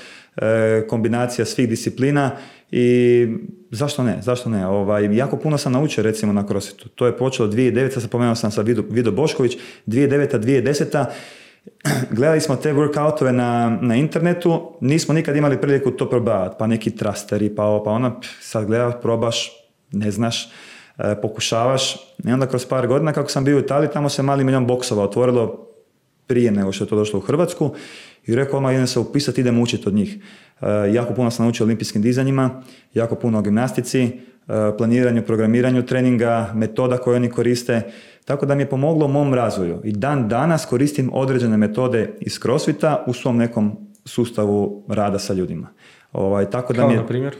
[0.89, 2.31] kombinacija svih disciplina
[2.71, 3.27] i
[3.71, 4.67] zašto ne, zašto ne?
[4.67, 6.89] Ovaj, jako puno sam naučio recimo na crossfitu.
[6.89, 7.93] To je počelo 2009.
[7.93, 10.39] Sad spomenuo sam sa Vido, Vido Bošković, 2009.
[10.39, 11.05] 2010.
[12.17, 16.91] Gledali smo te workoutove na, na internetu, nismo nikad imali priliku to probavati, pa neki
[16.91, 19.51] trasteri, pa ovo, pa ono, sad gledaš, probaš,
[19.91, 20.49] ne znaš,
[20.97, 21.95] e, pokušavaš
[22.25, 25.03] i onda kroz par godina kako sam bio u Italiji, tamo se mali milion boksova
[25.03, 25.67] otvorilo
[26.27, 27.75] prije nego što je to došlo u Hrvatsku
[28.27, 30.17] i rekao odmah idem se upisati, idem učiti od njih.
[30.61, 32.61] E, jako puno sam naučio olimpijskim dizanjima,
[32.93, 34.11] jako puno o gimnastici, e,
[34.77, 37.81] planiranju, programiranju treninga, metoda koje oni koriste,
[38.25, 39.81] tako da mi je pomoglo u mom razvoju.
[39.83, 45.67] I dan danas koristim određene metode iz crossfita u svom nekom sustavu rada sa ljudima.
[46.13, 47.35] Ovaj, tako da Kao mi je, na primjer?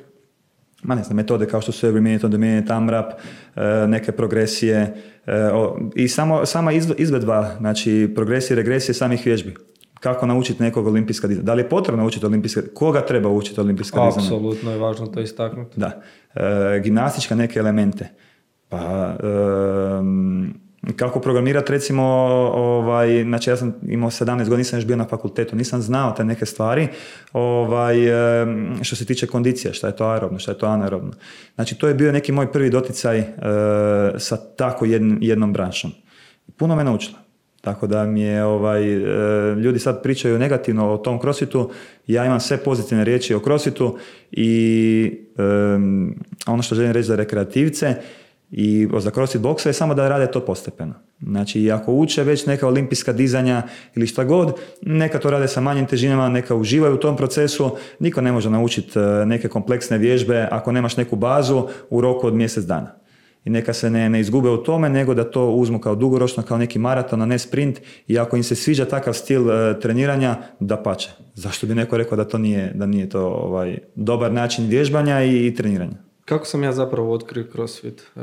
[0.83, 4.11] ma ne znam, metode kao što su every minute on the minute, AMRAP, e, neke
[4.11, 4.95] progresije
[5.25, 5.49] e,
[5.95, 9.55] i samo, sama izvedba, znači progresije, regresije samih vježbi.
[9.99, 11.45] Kako naučiti nekog olimpijska dizanja?
[11.45, 14.25] Da li je potrebno naučiti olimpijska Koga treba učiti olimpijska dizanja?
[14.25, 15.79] Apsolutno je važno to istaknuti.
[15.79, 16.01] Da.
[16.36, 18.10] E, gimnastička neke elemente.
[18.69, 19.15] Pa,
[20.95, 22.03] kako programirati recimo,
[22.53, 26.23] ovaj, znači ja sam imao 17 godina, nisam još bio na fakultetu, nisam znao te
[26.23, 26.88] neke stvari
[27.34, 27.95] ovaj,
[28.81, 31.12] što se tiče kondicije, šta je to aerobno, šta je to anaerobno.
[31.55, 33.25] Znači to je bio neki moj prvi doticaj uh,
[34.17, 34.86] sa tako
[35.21, 35.91] jednom branšom.
[36.58, 37.24] Puno me naučila.
[37.65, 41.71] Tako da mi je, ovaj, e, ljudi sad pričaju negativno o tom crossfitu,
[42.08, 43.97] ja imam sve pozitivne riječi o crossfitu
[44.32, 45.12] i
[46.47, 47.95] ono što želim reći za rekreativce,
[48.51, 50.93] i za CrossFit boksa je samo da rade to postepeno.
[51.21, 53.63] Znači, ako uče već neka olimpijska dizanja
[53.95, 57.71] ili šta god, neka to rade sa manjim težinama, neka uživaju u tom procesu.
[57.99, 62.34] Niko ne može naučiti e, neke kompleksne vježbe ako nemaš neku bazu u roku od
[62.34, 63.04] mjesec dana.
[63.45, 66.58] I neka se ne, ne izgube u tome, nego da to uzmu kao dugoročno, kao
[66.58, 67.79] neki maraton, a ne sprint.
[68.08, 71.10] I ako im se sviđa takav stil e, treniranja, da pače.
[71.34, 75.47] Zašto bi neko rekao da to nije, da nije to ovaj, dobar način vježbanja i,
[75.47, 75.97] i treniranja?
[76.25, 78.01] Kako sam ja zapravo otkrio CrossFit?
[78.15, 78.19] E,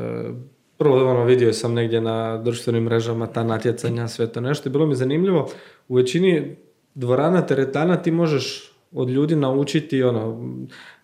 [0.78, 4.68] prvo ono, vidio sam negdje na društvenim mrežama ta natjecanja, sve to nešto.
[4.68, 5.48] I bilo mi zanimljivo,
[5.88, 6.56] u većini
[6.94, 10.54] dvorana teretana ti možeš od ljudi naučiti ono,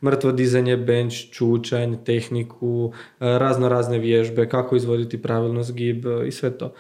[0.05, 6.59] mrtvo dizanje, bench, čučanj, tehniku, e, razno razne vježbe, kako izvoditi pravilno zgib i sve
[6.59, 6.75] to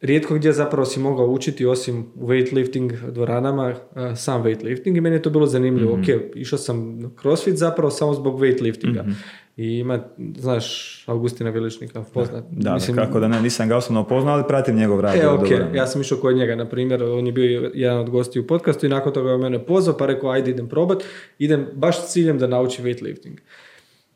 [0.00, 5.16] rijetko gdje zapravo si mogao učiti osim u weightlifting dvoranama, uh, sam weightlifting i meni
[5.16, 5.96] je to bilo zanimljivo.
[5.96, 9.02] mm Ok, išao sam crossfit zapravo samo zbog weightliftinga.
[9.06, 9.14] mm
[9.58, 10.00] I ima,
[10.36, 12.44] znaš, Augustina Viličnika, poznat.
[12.50, 15.16] Da, Mislim, kako da ne, nisam ga osobno poznao, ali pratim njegov rad.
[15.16, 18.40] E, ok, ja sam išao kod njega, na primjer, on je bio jedan od gosti
[18.40, 21.04] u podcastu i nakon toga je mene pozvao, pa rekao, ajde idem probat,
[21.38, 23.36] idem baš s ciljem da nauči weightlifting.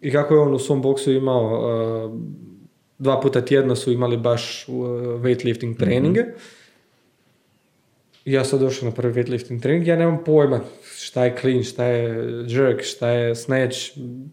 [0.00, 1.44] I kako je on u svom boksu imao
[2.07, 2.20] uh,
[2.98, 4.74] dva puta tjedno su imali baš uh,
[5.22, 6.24] weightlifting treninge.
[8.24, 10.61] I ja sam došao na prvi weightlifting trening, ja nemam pojma
[11.12, 13.78] šta je clean, šta je jerk, šta je snatch,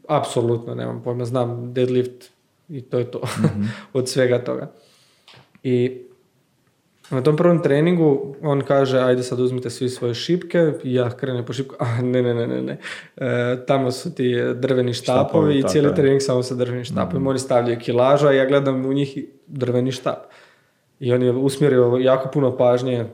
[0.08, 2.32] apsolutno nemam pojma, znam deadlift
[2.70, 3.64] i to je to mhm.
[3.94, 4.72] od svega toga.
[5.64, 6.02] I
[7.10, 11.46] na tom prvom treningu on kaže ajde sad uzmite svi svoje šipke i ja krenem
[11.46, 12.78] po šipku, a ne, ne, ne, ne, ne.
[13.18, 17.24] E, tamo su ti drveni štapovi, i cijeli trening samo sa drvenim štapovima.
[17.24, 17.28] Mm.
[17.28, 20.20] Oni stavljaju kilažu, a ja gledam u njih drveni štap.
[21.00, 23.06] I on je usmjerio jako puno pažnje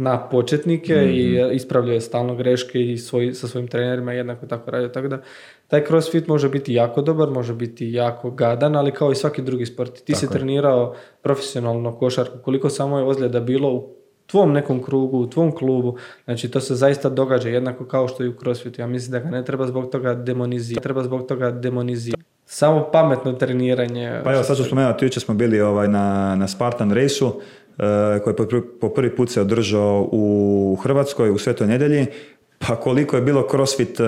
[0.00, 1.52] na početnike i mhm.
[1.52, 4.88] ispravljaju stalno greške i svoj, sa svojim trenerima jednako tako radio.
[4.88, 5.22] Tako da
[5.68, 9.66] taj crossfit može biti jako dobar, može biti jako gadan, ali kao i svaki drugi
[9.66, 10.04] sport.
[10.04, 13.88] Ti si trenirao profesionalno košarku, koliko samo je ozljeda bilo u
[14.26, 18.28] tvom nekom krugu, u tvom klubu, znači to se zaista događa jednako kao što i
[18.28, 18.80] u crossfitu.
[18.80, 20.82] Ja mislim da ga ne treba zbog toga demonizirati.
[20.82, 22.24] Treba zbog toga demonizirati.
[22.46, 24.20] Samo pametno treniranje.
[24.24, 27.32] Pa evo, sad ću spomenuti, jučer smo bili ovaj, na, na Spartan raceu,
[28.24, 32.06] koji je po prvi put se održao u Hrvatskoj u Svetoj nedelji.
[32.68, 34.04] Pa koliko je bilo crossfit e,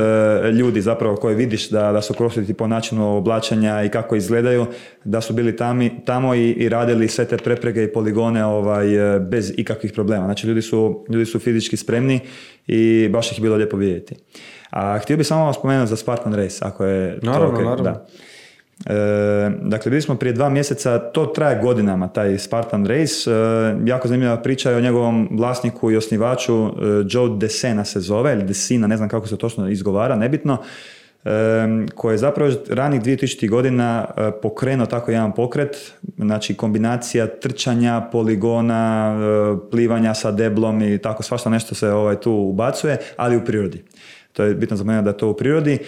[0.53, 4.67] ljudi zapravo koje vidiš da, da su crossfiti po načinu oblačenja i kako izgledaju,
[5.05, 9.21] da su bili tami, tamo i, i radili sve te preprege i poligone ovaj, e,
[9.21, 10.25] bez ikakvih problema.
[10.25, 12.21] Znači ljudi su, ljudi su fizički spremni
[12.67, 14.15] i baš ih je bilo lijepo vidjeti.
[14.71, 17.85] A htio bih samo spomenuti za Spartan Race, ako je naravno, to Naravno.
[17.85, 18.07] Da.
[18.87, 23.31] E, dakle, bili smo prije dva mjeseca, to traje godinama, taj Spartan Race.
[23.31, 23.35] E,
[23.85, 26.71] jako zanimljiva priča je o njegovom vlasniku i osnivaču, e,
[27.09, 30.59] Joe Desena se zove, ili Desina, ne znam kako se točno izgovara, nebitno,
[31.25, 31.31] e,
[31.95, 33.49] koji je zapravo ranih 2000.
[33.51, 40.99] godina e, pokrenuo tako jedan pokret, znači kombinacija trčanja, poligona, e, plivanja sa deblom i
[40.99, 43.85] tako svašta nešto se ovaj, tu ubacuje, ali u prirodi.
[44.33, 45.79] To je bitno za mene da je to u prirodi.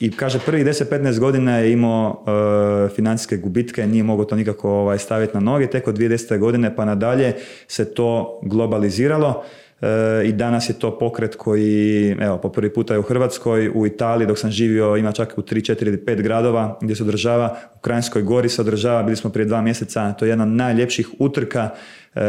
[0.00, 4.98] I kaže, prvih 10-15 godina je imao uh, financijske gubitke, nije mogao to nikako ovaj,
[4.98, 6.38] staviti na noge, tek od 2010.
[6.38, 7.34] godine pa nadalje
[7.68, 9.44] se to globaliziralo
[9.80, 9.86] e,
[10.24, 14.26] i danas je to pokret koji, evo, po prvi puta je u Hrvatskoj, u Italiji
[14.26, 17.78] dok sam živio ima čak u 3, 4 ili 5 gradova gdje se održava, u
[17.78, 21.70] Krajinskoj gori se održava, bili smo prije dva mjeseca, to je jedna od najljepših utrka
[22.14, 22.20] e,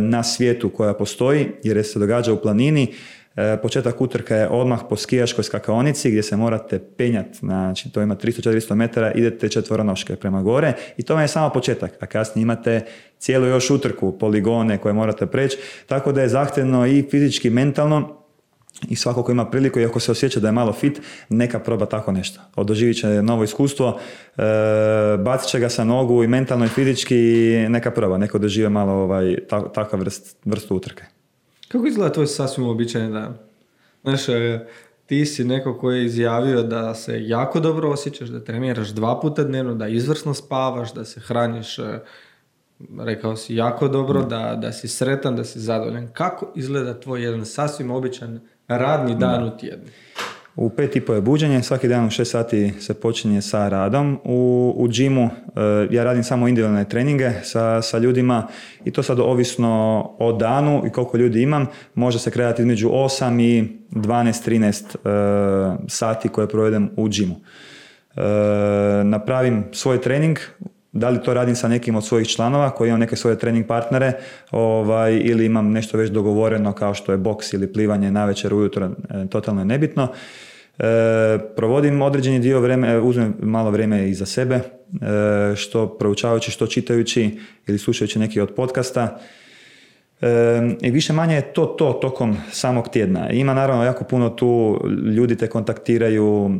[0.00, 2.94] na svijetu koja postoji jer se događa u planini
[3.62, 8.74] početak utrka je odmah po skijaškoj skakaonici gdje se morate penjati, znači to ima 300-400
[8.74, 12.84] metara, idete četvoronoške prema gore i to vam je samo početak, a kasnije imate
[13.18, 18.18] cijelu još utrku, poligone koje morate preći, tako da je zahtjevno i fizički mentalno
[18.88, 21.86] i svako ko ima priliku i ako se osjeća da je malo fit, neka proba
[21.86, 22.40] tako nešto.
[22.56, 23.98] Odoživit će novo iskustvo,
[24.36, 24.42] e,
[25.18, 27.14] bacit će ga sa nogu i mentalno i fizički
[27.68, 29.36] neka proba, neka dožive malo ovaj,
[29.74, 31.17] takav vrst, vrstu utrke.
[31.68, 33.38] Kako izgleda tvoj sasvim uobičajen dan?
[34.02, 34.66] Znaš, e,
[35.06, 39.44] ti si neko koji je izjavio da se jako dobro osjećaš, da treniraš dva puta
[39.44, 42.00] dnevno, da izvrsno spavaš, da se hraniš, e,
[42.98, 46.08] rekao si jako dobro, da, da si sretan, da si zadovoljan.
[46.12, 49.86] Kako izgleda tvoj jedan sasvim običan radni dan u tjednu?
[50.60, 54.18] U pet i po je buđenje, svaki dan u šest sati se počinje sa radom.
[54.24, 55.30] U, u džimu e,
[55.90, 58.46] ja radim samo individualne treninge sa, sa ljudima
[58.84, 61.66] i to sad ovisno o danu i koliko ljudi imam.
[61.94, 67.34] Može se kretati između 8 i 12-13 e, sati koje provedem u džimu.
[67.34, 68.20] E,
[69.04, 70.38] napravim svoj trening,
[70.92, 74.12] da li to radim sa nekim od svojih članova koji imam neke svoje trening partnere
[74.50, 78.90] ovaj, ili imam nešto već dogovoreno kao što je boks ili plivanje na večer, ujutro,
[79.30, 80.08] totalno je nebitno.
[80.78, 84.62] E, provodim određeni dio vremena, e, uzmem malo vrijeme i za sebe, e,
[85.56, 89.18] što proučavajući, što čitajući ili slušajući neki od podcasta.
[90.80, 93.30] I više manje je to to tokom samog tjedna.
[93.30, 94.80] Ima naravno jako puno tu,
[95.16, 96.50] ljudi te kontaktiraju,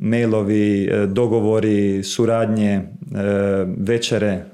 [0.00, 2.80] mailovi, dogovori, suradnje,
[3.78, 4.44] večere,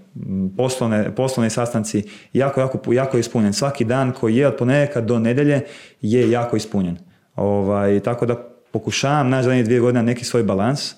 [0.57, 3.53] poslovne, poslovni sastanci, jako, jako, jako je ispunjen.
[3.53, 5.61] Svaki dan koji je od ponedjeljka do nedjelje
[6.01, 6.97] je jako ispunjen.
[7.37, 10.93] Ovaj, tako da pokušavam naći zadnje dvije godine neki svoj balans.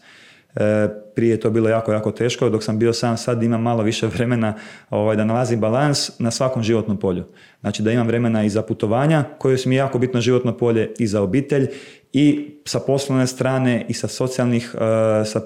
[0.57, 3.83] E, prije je to bilo jako, jako teško, dok sam bio sam sad imam malo
[3.83, 4.55] više vremena
[4.91, 7.25] ovaj, da nalazim balans na svakom životnom polju.
[7.61, 11.07] Znači da imam vremena i za putovanja, koje su mi jako bitno životno polje i
[11.07, 11.67] za obitelj
[12.13, 15.41] i sa poslovne strane i sa socijalnih, e, sa,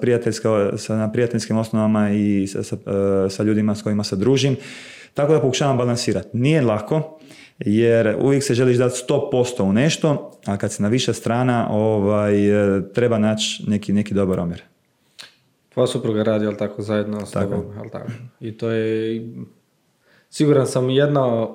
[0.77, 4.57] sa na prijateljskim osnovama i sa, sa, e, sa ljudima s kojima se družim.
[5.13, 6.29] Tako da pokušavam balansirati.
[6.33, 7.14] Nije lako,
[7.59, 12.75] jer uvijek se želiš dati 100% u nešto, a kad se na više strana ovaj,
[12.75, 14.63] e, treba naći neki, neki dobar omjer.
[15.73, 17.55] Tvoja supruga radi, ali tako, zajedno s tako.
[17.55, 18.11] tobom, tako?
[18.39, 19.21] I to je,
[20.29, 21.47] siguran sam, jedna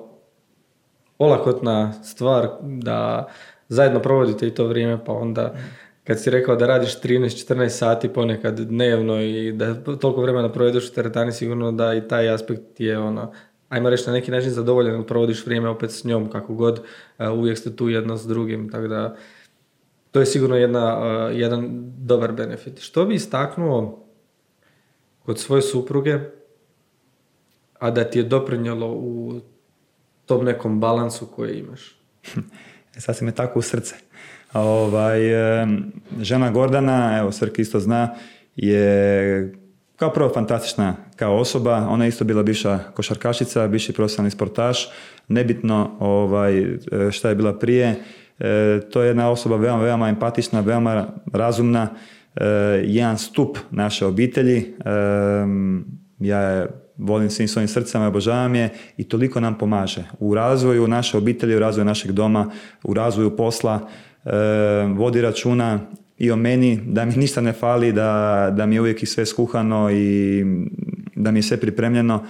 [1.17, 3.27] olakotna stvar da
[3.69, 5.55] zajedno provodite i to vrijeme, pa onda
[6.03, 10.93] kad si rekao da radiš 13-14 sati ponekad dnevno i da toliko vremena provedeš u
[10.93, 13.31] teretani, sigurno da i taj aspekt je ono,
[13.71, 16.81] ajmo reći na neki način zadovoljan, provodiš vrijeme opet s njom kako god,
[17.19, 19.15] e, uvijek ste tu jedno s drugim, tako da
[20.11, 22.79] to je sigurno jedna, e, jedan dobar benefit.
[22.79, 24.05] Što bi istaknuo
[25.25, 26.19] kod svoje supruge,
[27.79, 29.39] a da ti je doprinjelo u
[30.25, 31.95] tom nekom balansu koji imaš?
[32.95, 33.95] E, sad si me tako u srce.
[34.53, 35.19] Ovaj,
[36.21, 38.15] žena Gordana, evo Srki isto zna,
[38.55, 39.60] je
[40.01, 44.89] kao prvo fantastična kao osoba, ona je isto bila bivša košarkašica, bivši profesionalni sportaš,
[45.27, 46.65] nebitno ovaj,
[47.11, 47.95] šta je bila prije,
[48.39, 51.87] e, to je jedna osoba veoma, veoma empatična, veoma razumna,
[52.35, 52.45] e,
[52.83, 54.65] jedan stup naše obitelji, e,
[56.19, 61.17] ja je volim svim svojim srcama, obožavam je i toliko nam pomaže u razvoju naše
[61.17, 62.51] obitelji, u razvoju našeg doma,
[62.83, 63.89] u razvoju posla,
[64.95, 65.79] vodi računa
[66.21, 69.25] i o meni, da mi ništa ne fali, da, da mi je uvijek i sve
[69.25, 70.45] skuhano i
[71.15, 72.23] da mi je sve pripremljeno.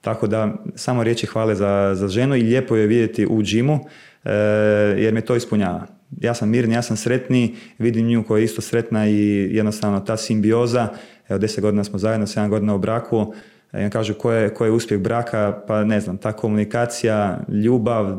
[0.00, 3.78] Tako da samo riječi hvale za, za ženu i lijepo je vidjeti u džimu
[4.24, 4.32] e,
[4.98, 5.86] jer me to ispunjava.
[6.20, 10.16] Ja sam mirni, ja sam sretni, vidim nju koja je isto sretna i jednostavno ta
[10.16, 10.88] simbioza,
[11.28, 13.34] evo deset godina smo zajedno, sedam godina u braku,
[13.72, 18.16] ja kažu ko je, ko je uspjeh braka, pa ne znam, ta komunikacija, ljubav, e,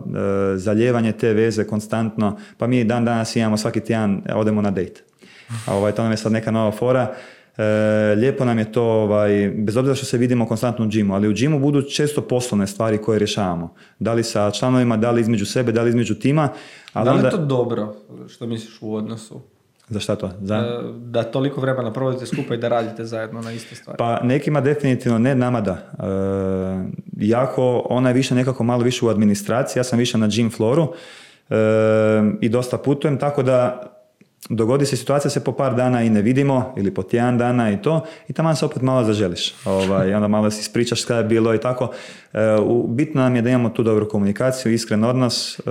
[0.57, 5.03] zaljevanje te veze konstantno, pa mi dan danas imamo svaki tjedan, odemo na dejt.
[5.65, 7.15] A ovaj, to nam je sad neka nova fora.
[7.58, 11.27] E, lijepo nam je to, ovaj, bez obzira što se vidimo konstantno u džimu, ali
[11.27, 13.73] u džimu budu često poslovne stvari koje rješavamo.
[13.99, 16.49] Da li sa članovima, da li između sebe, da li između tima.
[16.93, 17.95] Ali da li je to dobro,
[18.27, 19.41] što misliš u odnosu?
[19.89, 20.31] Za šta to?
[20.41, 20.58] Za...
[20.58, 23.97] Da, da toliko vremena provodite skupa i da radite zajedno na iste stvari.
[23.97, 25.71] Pa nekima definitivno ne, nama da.
[25.71, 30.55] E, jako, ona je više nekako malo više u administraciji, ja sam više na gym
[30.55, 30.88] floru
[31.49, 31.55] e,
[32.41, 33.81] i dosta putujem, tako da
[34.49, 37.81] dogodi se situacija se po par dana i ne vidimo ili po tjedan dana i
[37.81, 39.53] to i tamo se opet malo zaželiš.
[39.65, 41.91] Ovaj, onda malo si ispričaš kada je bilo i tako.
[42.34, 42.39] E,
[42.88, 45.62] bitno nam je da imamo tu dobru komunikaciju iskren odnos, e,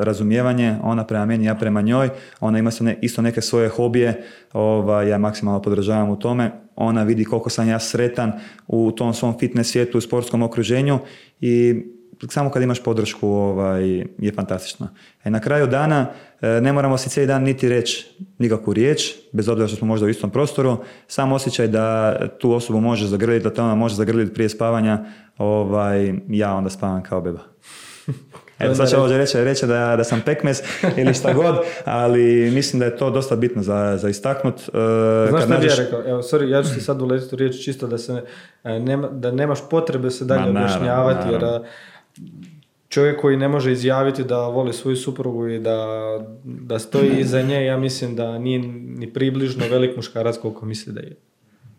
[0.00, 2.08] razumijevanje ona prema meni, ja prema njoj.
[2.40, 6.50] Ona ima isto neke svoje hobije ovaj, ja maksimalno podržavam u tome.
[6.76, 8.32] Ona vidi koliko sam ja sretan
[8.66, 10.98] u tom svom fitness svijetu, u sportskom okruženju
[11.40, 11.82] i
[12.28, 14.88] samo kad imaš podršku ovaj, je fantastično.
[15.24, 16.06] E, na kraju dana
[16.40, 18.06] e, ne moramo si cijeli dan niti reći
[18.38, 22.80] nikakvu riječ, bez obzira što smo možda u istom prostoru, sam osjećaj da tu osobu
[22.80, 25.04] može zagrliti, da te ona može zagrliti prije spavanja,
[25.38, 27.40] ovaj, ja onda spavam kao beba.
[28.58, 30.62] Evo sad će ovo reći, reći da, da sam pekmes
[31.00, 34.54] ili šta god, ali mislim da je to dosta bitno za, za istaknut.
[34.54, 35.78] Uh, Znaš što nađeš...
[35.78, 36.02] ja rekao?
[36.06, 38.22] Evo, sorry, ja ću ti sad uletiti u riječ čisto da, se,
[38.64, 41.42] nema, da nemaš potrebe se dalje objašnjavati, jer
[42.88, 45.86] čovjek koji ne može izjaviti da voli svoju suprugu i da,
[46.44, 48.58] da stoji iza nje, ja mislim da nije
[48.98, 51.16] ni približno velik muškarac koliko misli da je.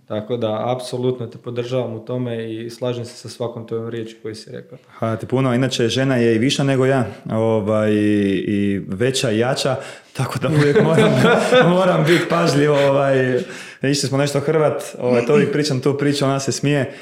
[0.08, 4.36] Tako da, apsolutno te podržavam u tome i slažem se sa svakom tvojom riječi koji
[4.36, 4.78] si rekao.
[5.00, 9.76] Hvala ti puno, inače žena je i viša nego ja, ovaj, i veća i jača,
[10.14, 11.12] tako da uvijek moram,
[11.78, 13.40] moram biti pažljiv, ovaj,
[13.82, 16.94] išli smo nešto Hrvat, ovaj, to uvijek pričam tu priču, ona se smije,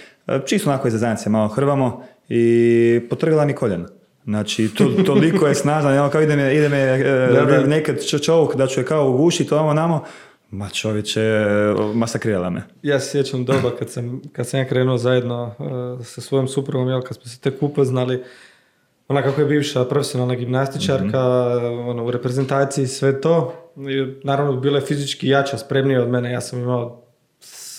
[0.46, 3.86] čisto onako zajednice malo hrvamo i potrgala mi koljeno.
[4.24, 8.80] Znači, to, toliko je snažno, kao ide me, ide me e, nekad čovjek da ću
[8.80, 10.04] je kao ugušiti, ovo namo,
[10.52, 11.46] Ma čovječe,
[11.94, 12.64] masakrirala me.
[12.84, 16.88] Ja se sjećam doba kad sam, kad sam ja krenuo zajedno uh, sa svojom suprugom,
[16.88, 18.24] jel, kad smo se tek upoznali,
[19.08, 21.88] ona kako je bivša profesionalna gimnastičarka, mm-hmm.
[21.88, 26.42] ono, u reprezentaciji sve to, i, naravno bila je fizički jača, spremnija od mene, ja
[26.42, 27.05] sam imao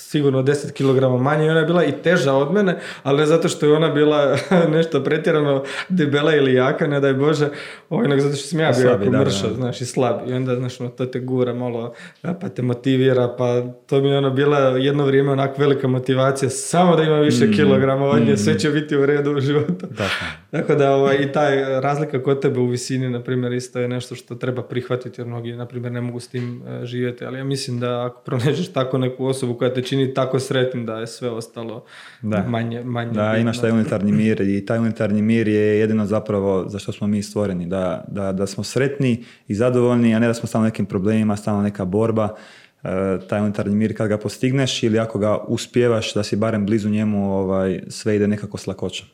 [0.09, 3.49] sigurno 10 kg manje i ona je bila i teža od mene, ali ne zato
[3.49, 4.37] što je ona bila
[4.77, 7.49] nešto pretjerano debela ili jaka, ne daj Bože,
[7.91, 10.17] ovaj, nego zato što sam ja bio jako mršav, znaš, i slab.
[10.29, 11.95] I onda, znaš, ono, to te gura malo,
[12.41, 16.97] pa te motivira, pa to mi je ono bila jedno vrijeme onako velika motivacija, samo
[16.97, 18.37] da ima više mm, kilograma od nje, mm.
[18.37, 19.87] sve će biti u redu u životu.
[20.51, 24.15] Tako da, ovaj, i taj razlika kod tebe u visini, na primjer, isto je nešto
[24.15, 27.45] što treba prihvatiti, jer mnogi, na primjer, ne mogu s tim uh, živjeti, ali ja
[27.45, 31.31] mislim da ako pronađeš tako neku osobu koja te čini tako sretnim da je sve
[31.31, 31.85] ostalo
[32.23, 32.45] da.
[32.49, 36.79] manje, manje Da, imaš taj unutarnji mir i taj unutarnji mir je jedino zapravo za
[36.79, 40.47] što smo mi stvoreni, da, da, da smo sretni i zadovoljni, a ne da smo
[40.47, 42.35] stalno nekim problemima, stalno neka borba,
[42.83, 42.89] e,
[43.29, 47.39] taj unutarnji mir kad ga postigneš ili ako ga uspijevaš da si barem blizu njemu,
[47.39, 49.07] ovaj, sve ide nekako s lakoćom.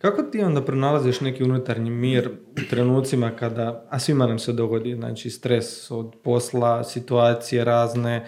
[0.00, 4.94] Kako ti onda pronalaziš neki unutarnji mir u trenucima kada, a svima nam se dogodi,
[4.94, 8.26] znači stres od posla, situacije razne,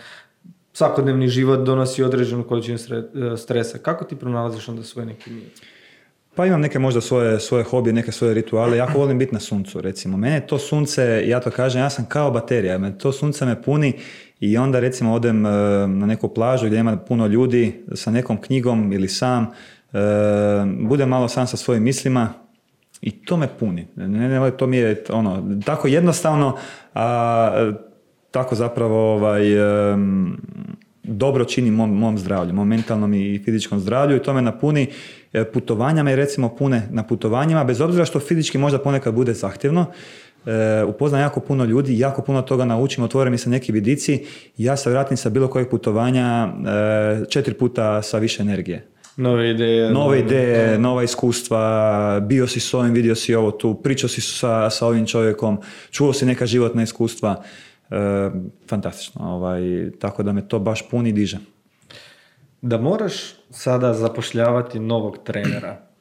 [0.72, 3.78] svakodnevni život donosi određenu količinu e, stresa.
[3.78, 5.44] Kako ti pronalaziš onda svoj neki mir?
[6.34, 8.76] Pa imam neke možda svoje, svoje hobije, neke svoje rituale.
[8.76, 10.16] Jako volim biti na suncu, recimo.
[10.16, 12.98] Mene to sunce, ja to kažem, ja sam kao baterija.
[12.98, 13.98] To sunce me puni
[14.40, 15.50] i onda recimo odem e,
[15.88, 19.46] na neku plažu gdje ima puno ljudi sa nekom knjigom ili sam.
[19.93, 19.99] E,
[20.80, 22.32] budem malo sam sa svojim mislima
[23.01, 23.86] i to me puni.
[23.97, 26.57] Ne, ne, to mi je ono, tako jednostavno,
[26.95, 27.72] a
[28.30, 29.43] tako zapravo ovaj,
[31.03, 34.86] dobro čini mom, mom zdravlju, mom mentalnom i fizičkom zdravlju i to me napuni
[35.32, 39.86] e, putovanja me recimo pune na putovanjima, bez obzira što fizički možda ponekad bude zahtjevno,
[40.47, 44.24] e, upoznam jako puno ljudi, jako puno toga naučim, otvore mi se neki vidici,
[44.57, 48.86] ja se vratim sa bilo kojeg putovanja e, četiri puta sa više energije.
[49.16, 49.90] Nove ideje.
[49.90, 54.70] Nove ideje, nova iskustva, bio si s ovim, vidio si ovo tu, pričao si sa,
[54.70, 55.58] sa ovim čovjekom,
[55.90, 57.42] čuo si neka životna iskustva.
[57.90, 58.30] E,
[58.68, 59.34] fantastično.
[59.34, 61.38] Ovaj, tako da me to baš puni diže.
[62.60, 63.14] Da moraš
[63.50, 65.91] sada zapošljavati novog trenera,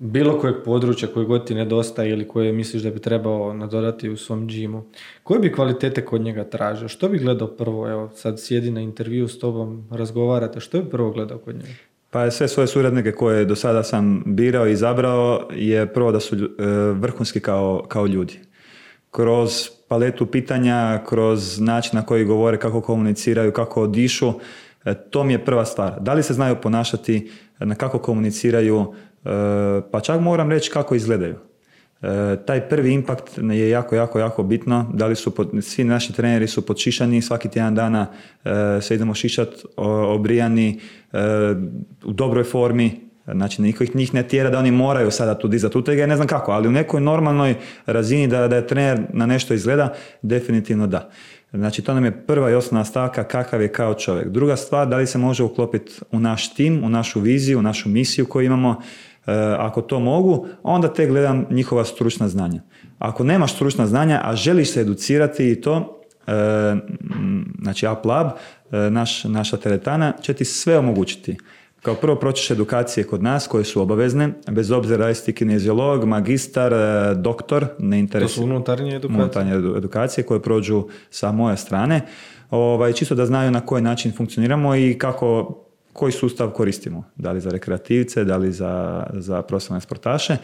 [0.00, 4.16] bilo kojeg područja koji god ti nedostaje ili koje misliš da bi trebao nadodati u
[4.16, 4.84] svom džimu,
[5.22, 6.88] koje bi kvalitete kod njega tražio?
[6.88, 7.90] Što bi gledao prvo?
[7.90, 11.74] Evo, sad sjedi na intervju s tobom, razgovarate, što bi prvo gledao kod njega?
[12.10, 16.36] Pa sve svoje suradnike koje do sada sam birao i izabrao je prvo da su
[16.36, 16.48] e,
[16.92, 18.38] vrhunski kao, kao ljudi
[19.10, 24.32] kroz paletu pitanja, kroz način na koji govore, kako komuniciraju, kako dišu,
[24.84, 26.00] e, to mi je prva stvar.
[26.00, 28.94] Da li se znaju ponašati, na kako komuniciraju,
[29.90, 31.34] pa čak moram reći kako izgledaju.
[32.02, 34.90] E, taj prvi impakt je jako, jako, jako bitno.
[34.94, 38.06] Da li su, svi naši treneri su podšišani, svaki tjedan dana
[38.80, 40.80] se idemo šišat, obrijani,
[42.04, 45.78] u dobroj formi, Znači, niko ih njih ne tjera da oni moraju sada tu dizati
[45.78, 47.54] utege, ne znam kako, ali u nekoj normalnoj
[47.86, 51.10] razini da, da je trener na nešto izgleda, definitivno da.
[51.52, 54.28] Znači, to nam je prva i osnovna stavka kakav je kao čovjek.
[54.28, 57.88] Druga stvar, da li se može uklopiti u naš tim, u našu viziju, u našu
[57.88, 58.82] misiju koju imamo.
[59.30, 62.62] E, ako to mogu, onda te gledam njihova stručna znanja.
[62.98, 66.32] Ako nemaš stručna znanja, a želiš se educirati i to, e,
[67.62, 71.36] znači App e, naš, naša teretana, će ti sve omogućiti.
[71.82, 76.72] Kao prvo proćeš edukacije kod nas koje su obavezne, bez obzira da ti kineziolog, magistar,
[77.16, 78.36] doktor, ne interesuje.
[78.36, 79.22] To su unutarnje edukacije?
[79.22, 82.00] Unutarnje edukacije koje prođu sa moje strane.
[82.50, 85.58] Ovaj, čisto da znaju na koji način funkcioniramo i kako,
[85.92, 87.04] koji sustav koristimo.
[87.16, 90.36] Da li za rekreativce, da li za, za profesionalne sportaše.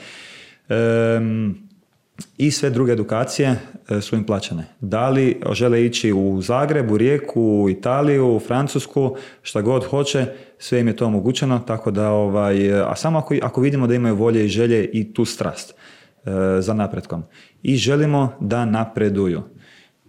[2.39, 4.65] I sve druge edukacije e, su im plaćane.
[4.81, 10.27] Da li žele ići u Zagreb, Rijeku, Italiju, u Francusku, šta god hoće,
[10.59, 14.17] sve im je to omogućeno, tako da, ovaj, a samo ako, ako vidimo da imaju
[14.17, 16.31] volje i želje i tu strast e,
[16.61, 17.23] za napretkom.
[17.63, 19.43] I želimo da napreduju.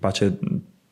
[0.01, 0.31] Pa će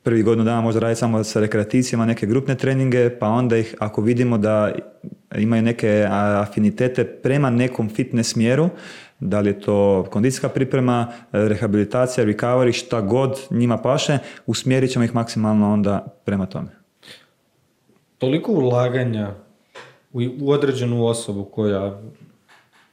[0.06, 4.01] prvi godinu dana možda raditi samo sa rekreativcima neke grupne treninge, pa onda ih ako
[4.01, 4.72] vidimo da
[5.38, 8.70] imaju neke afinitete prema nekom fitness smjeru,
[9.20, 15.16] da li je to kondicijska priprema, rehabilitacija, recovery, šta god njima paše, usmjerit ćemo ih
[15.16, 16.70] maksimalno onda prema tome.
[18.18, 19.34] Toliko ulaganja
[20.14, 22.01] u određenu osobu koja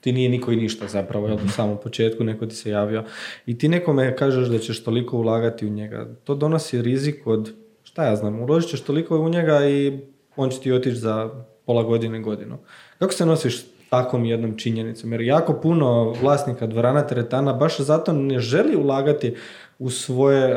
[0.02, 3.04] ti nije niko i ništa zapravo, jel, u samom početku neko ti se javio
[3.46, 6.06] i ti nekome kažeš da ćeš toliko ulagati u njega.
[6.24, 9.98] To donosi rizik od, šta ja znam, uložit ćeš toliko u njega i
[10.36, 11.30] on će ti otići za
[11.66, 12.58] pola godine, godinu.
[12.98, 15.12] Kako se nosiš s takvom jednom činjenicom?
[15.12, 19.34] Jer jako puno vlasnika dvorana teretana baš zato ne želi ulagati
[19.78, 20.54] u svoje e,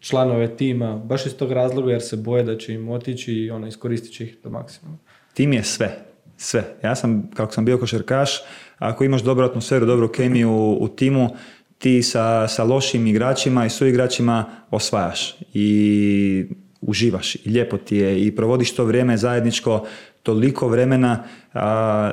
[0.00, 3.66] članove tima, baš iz tog razloga jer se boje da će im otići i ono,
[3.66, 4.98] iskoristit će ih do maksimuma.
[5.34, 6.05] Tim je sve
[6.36, 6.76] sve.
[6.82, 8.30] Ja sam, kako sam bio košarkaš,
[8.78, 11.30] ako imaš dobru atmosferu, dobru kemiju u, u timu,
[11.78, 16.46] ti sa, sa lošim igračima i suigračima osvajaš i
[16.80, 19.86] uživaš i lijepo ti je i provodiš to vrijeme zajedničko
[20.22, 21.24] toliko vremena
[21.54, 22.12] a,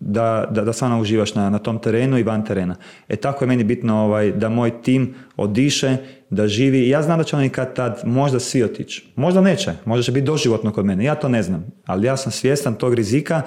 [0.00, 2.76] da, da, da stvarno uživaš na, na tom terenu i van terena.
[3.08, 5.96] E tako je meni bitno ovaj, da moj tim odiše,
[6.30, 6.88] da živi.
[6.88, 9.12] Ja znam da će oni kad tad možda svi otići.
[9.16, 11.04] Možda neće, možda će biti doživotno kod mene.
[11.04, 11.66] Ja to ne znam.
[11.86, 13.42] Ali ja sam svjestan tog rizika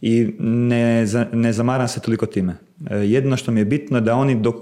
[0.00, 2.56] i ne, ne zamaram se toliko time.
[2.90, 4.54] E, jedino što mi je bitno je da oni dok,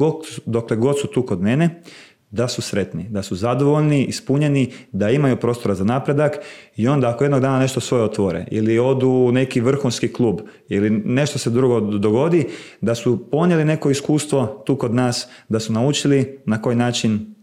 [0.47, 1.83] dokle god su tu kod mene,
[2.31, 6.39] da su sretni, da su zadovoljni, ispunjeni, da imaju prostora za napredak
[6.77, 10.91] i onda ako jednog dana nešto svoje otvore ili odu u neki vrhunski klub ili
[10.91, 12.47] nešto se drugo dogodi,
[12.81, 17.35] da su ponijeli neko iskustvo tu kod nas, da su naučili na koji način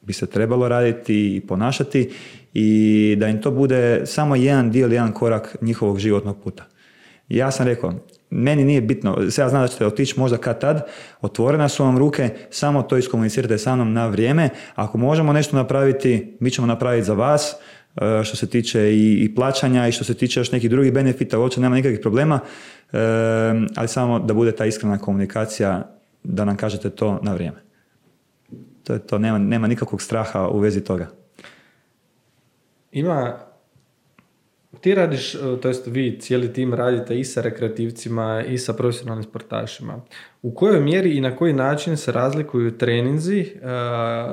[0.00, 2.10] bi se trebalo raditi i ponašati
[2.54, 6.64] i da im to bude samo jedan dio ili jedan korak njihovog životnog puta.
[7.28, 7.94] Ja sam rekao,
[8.30, 10.86] meni nije bitno, ja znam da ćete otići možda kad tad,
[11.20, 14.48] otvorena su vam ruke, samo to iskomunicirate sa mnom na vrijeme.
[14.74, 17.56] Ako možemo nešto napraviti, mi ćemo napraviti za vas,
[17.96, 21.60] e, što se tiče i, plaćanja i što se tiče još nekih drugih benefita, uopće
[21.60, 22.40] nema nikakvih problema,
[22.92, 22.98] e,
[23.76, 27.62] ali samo da bude ta iskrena komunikacija, da nam kažete to na vrijeme.
[28.84, 31.08] To je to, nema, nema nikakvog straha u vezi toga.
[32.92, 33.47] Ima
[34.80, 39.24] ti radiš, e, to jest vi cijeli tim radite i sa rekreativcima i sa profesionalnim
[39.24, 40.00] sportašima.
[40.42, 43.68] U kojoj mjeri i na koji način se razlikuju treninzi uh,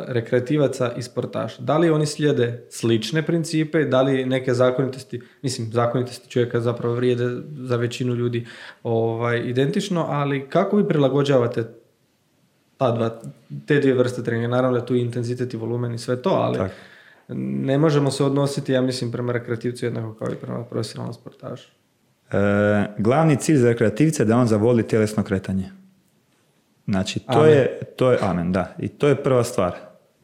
[0.08, 1.62] rekreativaca i sportaša?
[1.62, 7.42] Da li oni slijede slične principe, da li neke zakonitosti, mislim zakonitosti čovjeka zapravo vrijede
[7.58, 8.46] za većinu ljudi
[8.84, 11.64] ovaj, identično, ali kako vi prilagođavate
[12.78, 13.22] ta dva,
[13.66, 14.48] te dvije vrste treninga?
[14.48, 16.60] Naravno da tu intenzitet i volumen i sve to, ali
[17.28, 21.70] ne možemo se odnositi, ja mislim, prema rekreativcu jednako kao i prema profesionalnom sportašu.
[22.32, 22.38] E,
[22.98, 25.72] glavni cilj za rekreativca je da on zavoli tjelesno kretanje.
[26.88, 28.76] Znači, to je, to je, amen, da.
[28.80, 29.76] I to je prva stvar.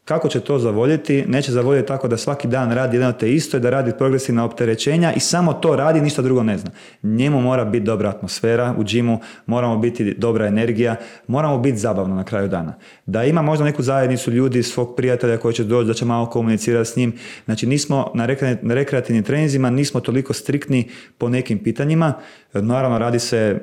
[0.06, 1.26] Kako će to zavoljeti?
[1.28, 5.14] Neće zavoljeti tako da svaki dan radi jedno te isto i da radi progresivna opterećenja
[5.14, 6.72] i samo to radi, ništa drugo ne zna.
[7.04, 10.96] Njemu mora biti dobra atmosfera u džimu, moramo biti dobra energija,
[11.28, 12.74] moramo biti zabavno na kraju dana.
[13.06, 16.90] Da ima možda neku zajednicu ljudi, svog prijatelja koji će doći, da će malo komunicirati
[16.90, 17.14] s njim.
[17.46, 18.26] Znači nismo na
[18.64, 22.14] rekreativnim treninzima, nismo toliko striktni po nekim pitanjima.
[22.54, 23.60] Naravno radi se e,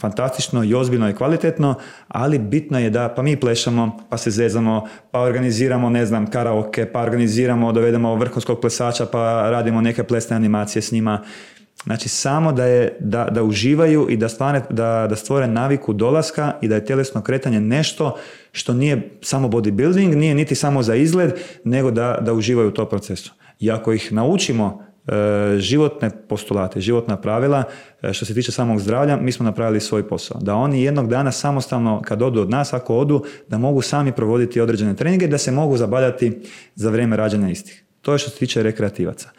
[0.00, 1.74] fantastično i ozbiljno i kvalitetno,
[2.08, 6.86] ali bitno je da pa mi plešamo, pa se zezamo, pa organiziramo, ne znam, karaoke,
[6.86, 11.22] pa organiziramo, dovedemo vrhunskog plesača, pa radimo neke plesne animacije s njima.
[11.84, 16.52] Znači samo da, je, da, da uživaju i da, stvane, da, da stvore naviku dolaska
[16.62, 18.16] i da je tjelesno kretanje nešto
[18.52, 21.32] što nije samo bodybuilding, nije niti samo za izgled,
[21.64, 23.34] nego da, da uživaju u tom procesu.
[23.60, 24.84] I ako ih naučimo
[25.58, 27.64] životne postulate, životna pravila
[28.02, 30.40] e, što se tiče samog zdravlja, mi smo napravili svoj posao.
[30.40, 34.60] Da oni jednog dana samostalno kad odu od nas, ako odu, da mogu sami provoditi
[34.60, 36.40] određene treninge, da se mogu zabavljati
[36.74, 37.84] za vrijeme rađanja istih.
[38.00, 39.30] To je što se tiče rekreativaca.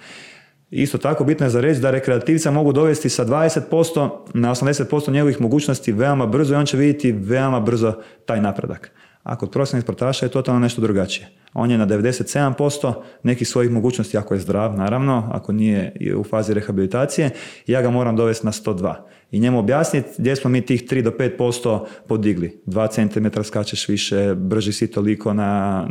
[0.71, 5.41] Isto tako bitno je za reći da rekreativca mogu dovesti sa 20% na 80% njegovih
[5.41, 7.93] mogućnosti veoma brzo i on će vidjeti veoma brzo
[8.25, 8.91] taj napredak.
[9.25, 11.27] A kod profesionalnih sportaša je totalno nešto drugačije.
[11.53, 16.53] On je na 97% nekih svojih mogućnosti, ako je zdrav, naravno, ako nije u fazi
[16.53, 17.29] rehabilitacije,
[17.67, 18.93] ja ga moram dovesti na 102.
[19.31, 22.61] I njemu objasniti gdje smo mi tih 3 do 5% podigli.
[22.65, 25.87] 2 cm skačeš više, brži si toliko na,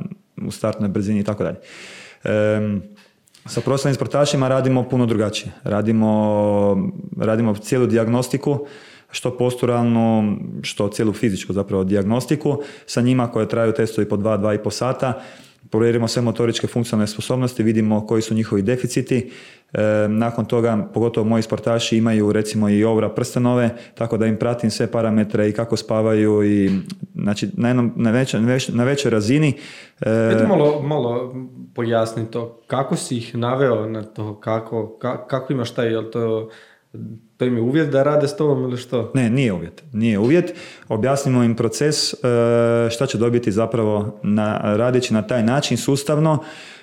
[0.47, 1.57] u startnoj brzini i tako dalje.
[3.47, 5.53] Sa profesionalnim sportašima radimo puno drugačije.
[5.65, 8.67] Radimo, radimo cijelu dijagnostiku,
[9.15, 14.55] što posturalnu, što cijelu fizičku zapravo dijagnostiku sa njima koje traju testovi po dva, dva
[14.55, 15.23] i po sata
[15.71, 19.31] provjerimo sve motoričke funkcionalne sposobnosti, vidimo koji su njihovi deficiti.
[19.73, 24.71] E, nakon toga, pogotovo moji sportaši imaju recimo i ovra prstenove, tako da im pratim
[24.71, 26.71] sve parametre i kako spavaju i
[27.15, 29.55] znači na, jednom, na, većoj, na većoj razini.
[30.01, 31.35] E, malo, malo
[31.75, 34.99] pojasni to, kako si ih naveo na to, kako,
[35.29, 36.51] kako imaš taj, jel to
[37.37, 39.11] to im je uvjet da rade s tobom ili što?
[39.15, 39.83] Ne, nije uvjet.
[39.93, 40.55] Nije uvjet.
[40.89, 42.17] Objasnimo im proces e,
[42.91, 46.39] šta će dobiti zapravo na, radeći na taj način sustavno.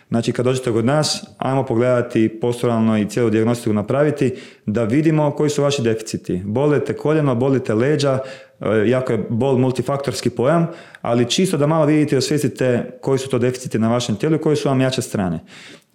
[0.10, 4.34] Znači kad dođete kod nas, ajmo pogledati posturalno i cijelu dijagnostiku napraviti
[4.66, 6.42] da vidimo koji su vaši deficiti.
[6.46, 8.20] Bolite koljeno, bolite leđa,
[8.60, 10.68] e, jako je bol multifaktorski pojam,
[11.02, 14.42] ali čisto da malo vidite i osvijestite koji su to deficiti na vašem tijelu i
[14.42, 15.40] koji su vam jače strane.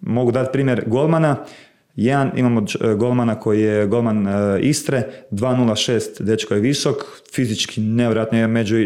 [0.01, 1.35] Mogu dati primjer golmana,
[1.97, 6.95] jedan, imamo e, golmana koji je golman e, Istre, 2.06, dečko je visok,
[7.33, 8.77] fizički nevjerojatno je među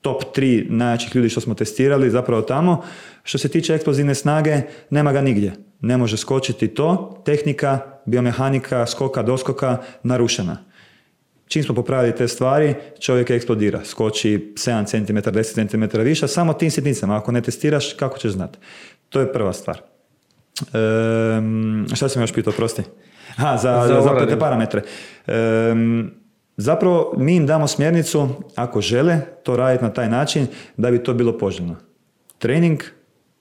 [0.00, 2.82] top 3 najjačih ljudi što smo testirali zapravo tamo.
[3.22, 4.56] Što se tiče eksplozivne snage,
[4.90, 5.52] nema ga nigdje.
[5.80, 10.64] Ne može skočiti to, tehnika, biomehanika, skoka, doskoka, narušena.
[11.48, 13.80] Čim smo popravili te stvari, čovjek eksplodira.
[13.84, 17.16] Skoči 7 cm, 10 cm više, samo tim sitnicama.
[17.16, 18.58] Ako ne testiraš, kako ćeš znati?
[19.08, 19.89] To je prva stvar.
[20.60, 22.82] Um, šta sam još pitao, prosti?
[23.36, 24.82] Ha, za, za, za te parametre.
[26.56, 30.46] zapravo mi im damo smjernicu, ako žele to raditi na taj način,
[30.76, 31.76] da bi to bilo poželjno.
[32.38, 32.82] Trening,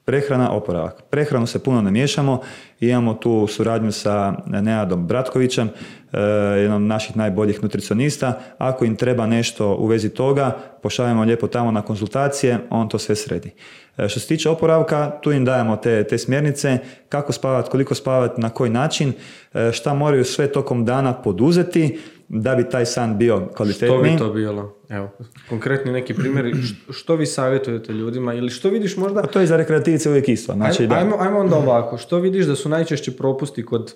[0.10, 1.02] prehrana, oporavak.
[1.10, 2.42] Prehranu se puno ne miješamo,
[2.80, 5.70] imamo tu suradnju sa Neadom Bratkovićem,
[6.14, 6.20] e,
[6.58, 8.40] jednom od naših najboljih nutricionista.
[8.58, 13.16] Ako im treba nešto u vezi toga, pošaljemo lijepo tamo na konzultacije, on to sve
[13.16, 13.52] sredi.
[13.98, 16.78] E, što se tiče oporavka, tu im dajemo te, te smjernice,
[17.10, 19.14] kako spavati, koliko spavati, na koji način,
[19.54, 22.00] e, šta moraju sve tokom dana poduzeti
[22.30, 24.00] da bi taj san bio kvalitetniji.
[24.00, 24.79] Što bi to bilo?
[24.90, 25.10] Evo,
[25.50, 26.54] konkretni neki primjeri,
[27.00, 29.20] što vi savjetujete ljudima ili što vidiš možda...
[29.20, 30.54] A to je za rekreativice uvijek isto.
[30.54, 33.96] Znači, ajmo, ajmo, ajmo onda ovako, što vidiš da su najčešći propusti kod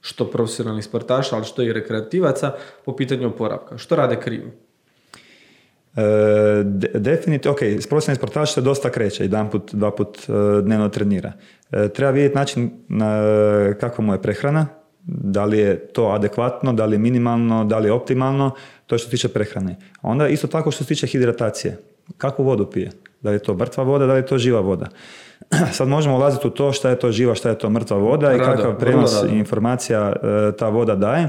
[0.00, 2.52] što profesionalnih sportaša, ali što i rekreativaca
[2.84, 3.78] po pitanju oporavka?
[3.78, 4.50] Što rade krivo?
[5.96, 6.62] E,
[6.94, 10.32] definitivno, ok, profesionalni sportaš se dosta kreće, jedan put, dva put e,
[10.62, 11.32] dnevno trenira.
[11.72, 13.20] E, treba vidjeti način na,
[13.80, 14.66] kakva mu je prehrana,
[15.06, 18.54] da li je to adekvatno, da li je minimalno, da li je optimalno,
[18.86, 19.76] to je što se tiče prehrane.
[20.02, 21.78] Onda isto tako što se tiče hidratacije.
[22.18, 22.90] Kakvu vodu pije?
[23.20, 24.88] Da li je to mrtva voda, da li je to živa voda?
[25.76, 28.38] Sad možemo ulaziti u to šta je to živa, šta je to mrtva voda i
[28.38, 30.12] kakav prenos informacija
[30.58, 31.28] ta voda daje.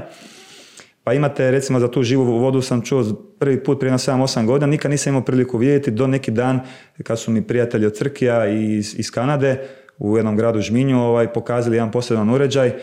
[1.04, 3.04] Pa imate, recimo za tu živu vodu sam čuo
[3.38, 6.60] prvi put prije na 7-8 godina, nikad nisam imao priliku vidjeti do neki dan
[7.02, 11.76] kad su mi prijatelji od Crkija iz, iz Kanade u jednom gradu Žminju ovaj, pokazali
[11.76, 12.74] jedan poseban uređaj e,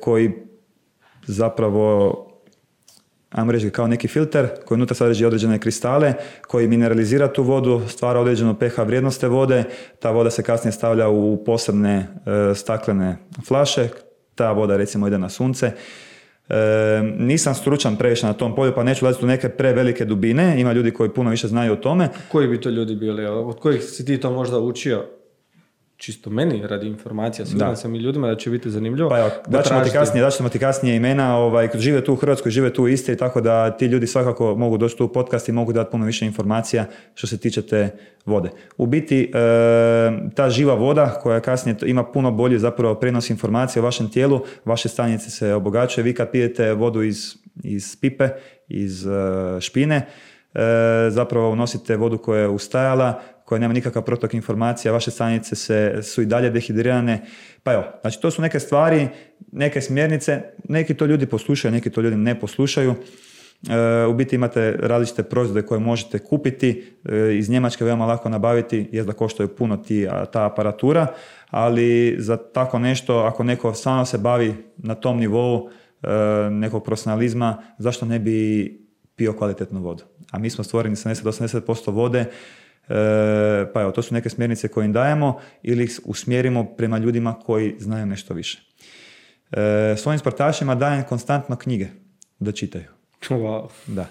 [0.00, 0.30] koji
[1.26, 2.29] zapravo
[3.30, 6.14] ajmo reći kao neki filter koji unutra sadrži određene kristale
[6.46, 9.64] koji mineralizira tu vodu, stvara određenu pH vrijednost te vode,
[9.98, 12.06] ta voda se kasnije stavlja u posebne
[12.50, 13.16] e, staklene
[13.48, 13.88] flaše,
[14.34, 15.72] ta voda recimo ide na sunce
[17.18, 20.60] nisam stručan previše na tom polju, pa neću ulaziti u neke prevelike dubine.
[20.60, 22.08] Ima ljudi koji puno više znaju o tome.
[22.28, 23.26] Koji bi to ljudi bili?
[23.26, 25.06] Od kojih si ti to možda učio?
[26.00, 29.08] Čisto meni radi informacija, siguran sam i ljudima da će biti zanimljivo.
[29.08, 32.52] Pa evo, da ćemo ti kasnije, daćemo ti kasnije imena, ovaj, žive tu u Hrvatskoj,
[32.52, 35.52] žive tu u Istri, tako da ti ljudi svakako mogu doći tu u podcast i
[35.52, 37.90] mogu dati puno više informacija što se tiče te
[38.26, 38.50] vode.
[38.76, 39.32] U biti,
[40.34, 44.88] ta živa voda koja kasnije ima puno bolje zapravo prenos informacija o vašem tijelu, vaše
[44.88, 46.04] stanice se obogaćuje.
[46.04, 47.34] Vi kad pijete vodu iz,
[47.64, 48.28] iz pipe,
[48.68, 49.10] iz e,
[49.60, 50.06] špine,
[50.54, 50.60] e,
[51.10, 56.22] zapravo unosite vodu koja je ustajala, koja nema nikakav protok informacija, vaše stanice se, su
[56.22, 57.22] i dalje dehidrirane.
[57.62, 59.08] Pa evo, znači to su neke stvari,
[59.52, 62.94] neke smjernice, neki to ljudi poslušaju, neki to ljudi ne poslušaju.
[62.94, 68.88] E, u biti imate različite proizvode koje možete kupiti, e, iz Njemačke veoma lako nabaviti,
[68.92, 71.06] jer da koštaju puno ti, ta aparatura,
[71.50, 76.08] ali za tako nešto, ako neko samo se bavi na tom nivou e,
[76.50, 78.78] nekog profesionalizma, zašto ne bi
[79.16, 80.04] pio kvalitetnu vodu?
[80.30, 82.24] A mi smo stvoreni 70-80% vode
[83.74, 87.74] pa evo, to su neke smjernice koje im dajemo ili ih usmjerimo prema ljudima koji
[87.78, 88.62] znaju nešto više.
[89.52, 91.86] E, svojim sportašima dajem konstantno knjige
[92.38, 92.84] da čitaju.
[93.28, 93.68] Wow.
[93.86, 94.06] Da.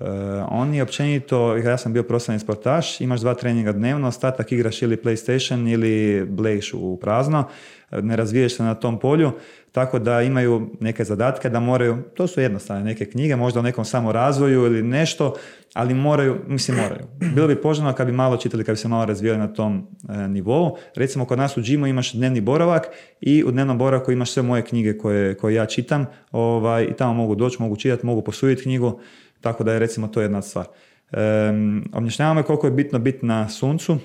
[0.00, 0.06] Uh,
[0.48, 5.72] oni općenito, ja sam bio profesionalni sportaš, imaš dva treninga dnevno, ostatak igraš ili PlayStation
[5.72, 7.48] ili bleješ u prazno,
[7.90, 9.32] ne razviješ se na tom polju,
[9.72, 13.84] tako da imaju neke zadatke da moraju, to su jednostavne neke knjige, možda o nekom
[13.84, 15.34] samorazvoju ili nešto,
[15.74, 17.06] ali moraju, mislim moraju.
[17.34, 20.28] Bilo bi poželjno kad bi malo čitali, kad bi se malo razvijali na tom e,
[20.28, 20.76] nivou.
[20.94, 22.86] Recimo kod nas u džimu imaš dnevni boravak
[23.20, 27.14] i u dnevnom boravku imaš sve moje knjige koje, koje ja čitam ovaj, i tamo
[27.14, 29.00] mogu doći, mogu čitati, mogu posuditi knjigu,
[29.40, 30.66] tako da je recimo to jedna stvar.
[31.12, 33.98] Um, objašnjavamo koliko je bitno biti na suncu,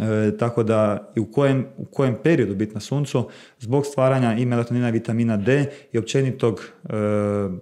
[0.00, 3.28] E, tako da i u kojem, u kojem periodu biti na suncu
[3.58, 6.88] zbog stvaranja i melatonina i vitamina D i općenitog e,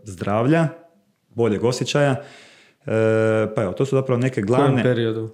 [0.05, 0.69] zdravlja,
[1.29, 2.11] boljeg osjećaja.
[2.11, 2.25] E,
[3.55, 4.67] pa evo, to su zapravo neke glavne...
[4.69, 5.31] U kojem periodu?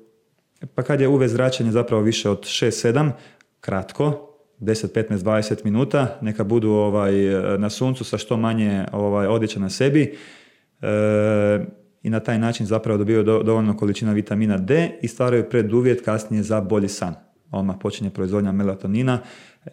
[0.75, 3.11] Pa kad je UV zračenje zapravo više od 6-7,
[3.61, 4.29] kratko,
[4.61, 7.13] 10, 15, 20 minuta, neka budu ovaj,
[7.59, 10.17] na suncu sa što manje ovaj, odjeća na sebi
[10.83, 11.67] e,
[12.09, 16.43] i na taj način zapravo dobiju do, dovoljno količina vitamina D i stvaraju preduvjet kasnije
[16.43, 17.15] za bolji san.
[17.51, 19.19] Odmah počinje proizvodnja melatonina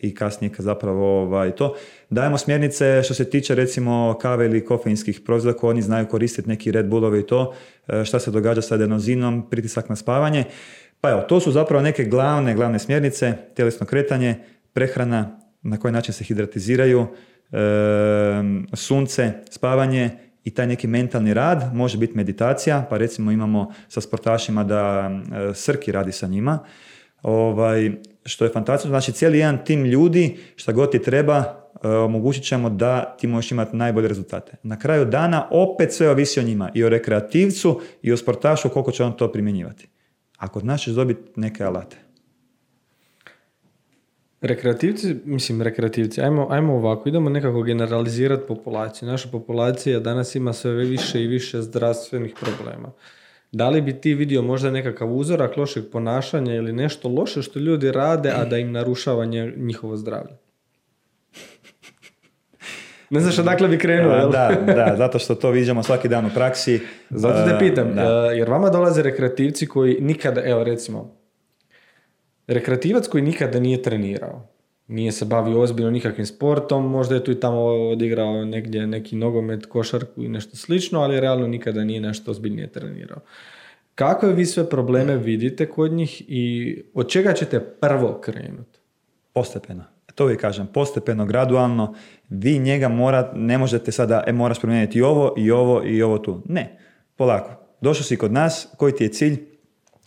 [0.02, 1.76] i kasnije zapravo ovaj, to.
[2.10, 6.72] Dajemo smjernice što se tiče recimo kave ili kofeinskih proizvoda koji oni znaju koristiti neki
[6.72, 7.54] Red Bullove i to,
[7.88, 10.44] e, šta se događa sa adenozinom, pritisak na spavanje.
[11.02, 14.36] Pa evo, to su zapravo neke glavne, glavne smjernice, tjelesno kretanje,
[14.74, 17.08] prehrana, na koji način se hidratiziraju,
[17.52, 17.58] e,
[18.74, 24.64] sunce, spavanje i taj neki mentalni rad, može biti meditacija, pa recimo imamo sa sportašima
[24.64, 26.60] da e, Srki radi sa njima,
[27.22, 27.92] ovaj,
[28.26, 31.44] što je fantastično, znači cijeli jedan tim ljudi, šta god ti treba,
[31.84, 34.58] e, omogućit ćemo da ti možeš imati najbolje rezultate.
[34.64, 38.92] Na kraju dana opet sve ovisi o njima, i o rekreativcu i o sportašu koliko
[38.92, 39.88] će on to primjenjivati.
[40.38, 42.05] Ako znaš dobiti neke alate.
[44.46, 49.10] Rekreativci, mislim rekreativci, ajmo, ajmo ovako, idemo nekako generalizirati populaciju.
[49.10, 52.92] Naša populacija danas ima sve više i više zdravstvenih problema.
[53.52, 57.92] Da li bi ti vidio možda nekakav uzorak lošeg ponašanja ili nešto loše što ljudi
[57.92, 59.26] rade, a da im narušava
[59.58, 60.38] njihovo zdravlje?
[63.10, 64.32] Ne znaš odakle bi krenuo, jel?
[64.32, 66.80] Da, da, zato što to viđamo svaki dan u praksi.
[67.10, 67.88] Zato te pitam,
[68.36, 71.25] jer vama dolaze rekreativci koji nikada, evo recimo,
[72.48, 74.48] rekreativac koji nikada nije trenirao,
[74.88, 79.66] nije se bavio ozbiljno nikakvim sportom, možda je tu i tamo odigrao negdje neki nogomet,
[79.66, 83.20] košarku i nešto slično, ali realno nikada nije nešto ozbiljnije trenirao.
[83.96, 88.80] Kako vi sve probleme vidite kod njih i od čega ćete prvo krenuti?
[89.34, 89.84] Postepeno.
[90.16, 91.96] To uvijek kažem, postepeno, gradualno.
[92.30, 96.18] Vi njega mora, ne možete sada, e, moraš promijeniti i ovo, i ovo, i ovo
[96.18, 96.42] tu.
[96.46, 96.80] Ne,
[97.16, 97.52] polako.
[97.82, 99.55] Došao si kod nas, koji ti je cilj?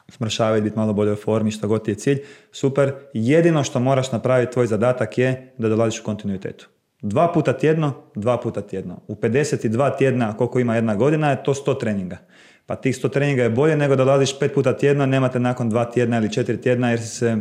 [0.08, 2.18] Smršavati, biti malo bolje u formi, što god ti je cilj,
[2.52, 2.92] super.
[3.12, 6.68] Jedino što moraš napraviti, tvoj zadatak je da dolaziš u kontinuitetu.
[7.02, 9.00] Dva puta tjedno, dva puta tjedno.
[9.08, 12.18] U 52 tjedna, koliko ima jedna godina, je to 100 treninga.
[12.66, 15.84] Pa tih 100 treninga je bolje nego da dolaziš pet puta tjedno, nemate nakon dva
[15.84, 17.36] tjedna ili četiri tjedna jer si se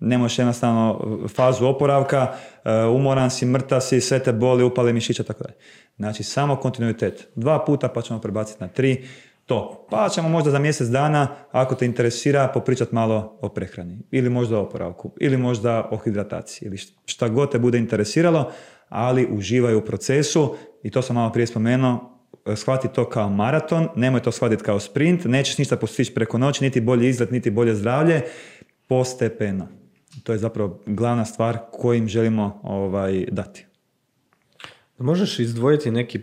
[0.00, 1.00] ne možeš jednostavno
[1.36, 5.56] fazu oporavka, uh, umoran si, mrtav si, sve te boli, upale mišića, tako dalje.
[5.96, 7.28] Znači, samo kontinuitet.
[7.34, 9.04] Dva puta pa ćemo prebaciti na tri
[9.46, 9.86] to.
[9.90, 13.98] Pa ćemo možda za mjesec dana, ako te interesira, popričati malo o prehrani.
[14.10, 15.12] Ili možda o oporavku.
[15.20, 16.66] Ili možda o hidrataciji.
[16.66, 16.76] Ili
[17.06, 18.52] šta god te bude interesiralo,
[18.88, 20.54] ali uživaju u procesu.
[20.82, 22.16] I to sam malo prije spomenuo,
[22.54, 26.80] shvati to kao maraton, nemoj to shvatiti kao sprint, nećeš ništa postići preko noći, niti
[26.80, 28.22] bolji izgled, niti bolje zdravlje,
[28.86, 29.68] postepeno.
[30.22, 33.66] To je zapravo glavna stvar kojim želimo ovaj, dati.
[34.98, 36.20] Možeš izdvojiti neki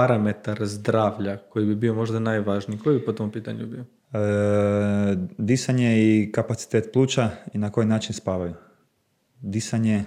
[0.00, 2.78] parametar zdravlja koji bi bio možda najvažniji?
[2.78, 3.84] Koji bi po tom pitanju bio?
[4.12, 8.54] E, disanje i kapacitet pluća i na koji način spavaju.
[9.40, 10.04] Disanje, e,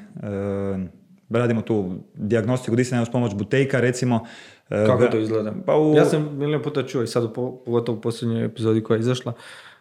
[1.30, 4.26] radimo tu diagnostiku disanja uz pomoć butejka recimo.
[4.70, 5.54] E, Kako to izgleda?
[5.66, 5.96] Pa u...
[5.96, 9.34] Ja sam milijon puta čuo i sad pogotovo u posljednjoj epizodi koja je izašla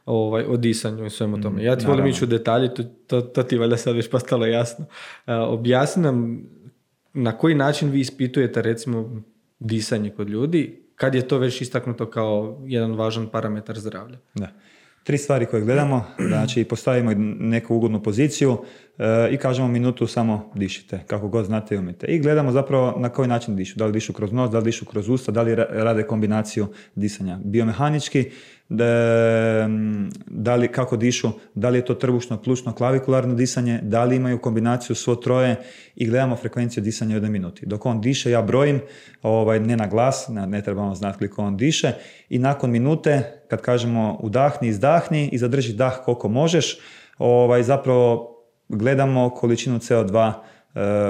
[0.06, 1.64] ovaj, o disanju i svemu tome.
[1.64, 2.74] Ja ti volim ići u detalje,
[3.06, 4.84] to, to, ti valjda sad već postalo jasno.
[5.26, 6.42] E, objasni nam
[7.14, 9.22] na koji način vi ispitujete recimo
[9.64, 14.18] disanje kod ljudi, kad je to već istaknuto kao jedan važan parametar zdravlja.
[14.34, 14.48] Da.
[15.04, 18.58] Tri stvari koje gledamo, znači postavimo neku ugodnu poziciju
[18.98, 22.06] e, i kažemo minutu samo dišite, kako god znate i umite.
[22.06, 24.84] I gledamo zapravo na koji način dišu, da li dišu kroz nos, da li dišu
[24.84, 27.38] kroz usta, da li rade kombinaciju disanja.
[27.44, 28.30] Biomehanički
[28.77, 29.68] da,
[30.27, 34.39] da li, kako dišu, da li je to trbušno, plučno, klavikularno disanje, da li imaju
[34.39, 35.57] kombinaciju svo troje
[35.97, 37.66] i gledamo frekvenciju disanja u jednoj minuti.
[37.66, 38.81] Dok on diše, ja brojim,
[39.23, 41.93] ovaj, ne na glas, ne trebamo znati koliko on diše
[42.29, 46.79] i nakon minute, kad kažemo udahni, izdahni i zadrži dah koliko možeš,
[47.18, 48.29] ovaj, zapravo
[48.68, 50.33] gledamo količinu CO2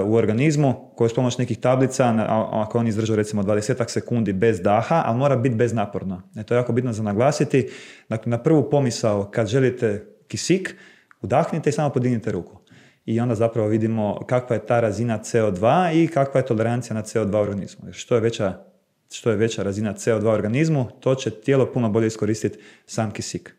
[0.05, 2.15] u organizmu koji s pomoć nekih tablica,
[2.53, 6.23] ako on izdržao recimo 20 sekundi bez daha, ali mora biti beznaporno.
[6.37, 7.69] E, to je jako bitno za naglasiti.
[8.09, 10.77] Dakle, na prvu pomisao kad želite kisik,
[11.21, 12.59] udahnite i samo podignite ruku.
[13.07, 17.37] I onda zapravo vidimo kakva je ta razina CO2 i kakva je tolerancija na CO2
[17.37, 17.93] u organizmu.
[17.93, 18.65] Što je veća,
[19.11, 23.57] što je veća razina CO2 u organizmu, to će tijelo puno bolje iskoristiti sam kisik.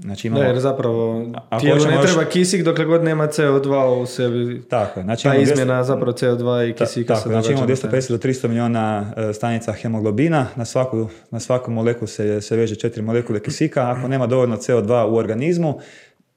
[0.00, 0.42] Znači imamo...
[0.42, 1.26] Da, jer zapravo
[1.60, 4.62] tijelo ne treba kisik dokle god nema CO2 u sebi.
[4.68, 5.04] Tako je.
[5.04, 9.12] Znači Ta izmjena zapravo CO2 i kisika Ta, tako, znači imamo 250 do 300 milijuna
[9.16, 13.90] e, stanica hemoglobina, na svaku, na svaku molekulu se, se veže četiri molekule kisika.
[13.90, 15.78] Ako nema dovoljno CO2 u organizmu,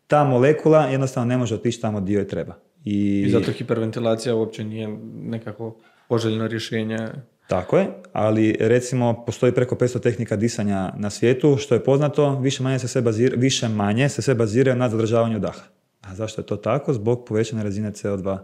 [0.08, 2.56] ta molekula jednostavno ne može otići tamo gdje joj treba.
[2.86, 5.76] I, I zato hiperventilacija uopće nije nekako
[6.08, 7.10] poželjno rješenje.
[7.48, 12.64] Tako je, ali recimo postoji preko 500 tehnika disanja na svijetu, što je poznato, više
[12.64, 15.64] manje se sve bazira, više manje se sve baziraju na zadržavanju daha.
[16.02, 16.94] A zašto je to tako?
[16.94, 18.38] Zbog povećane razine CO2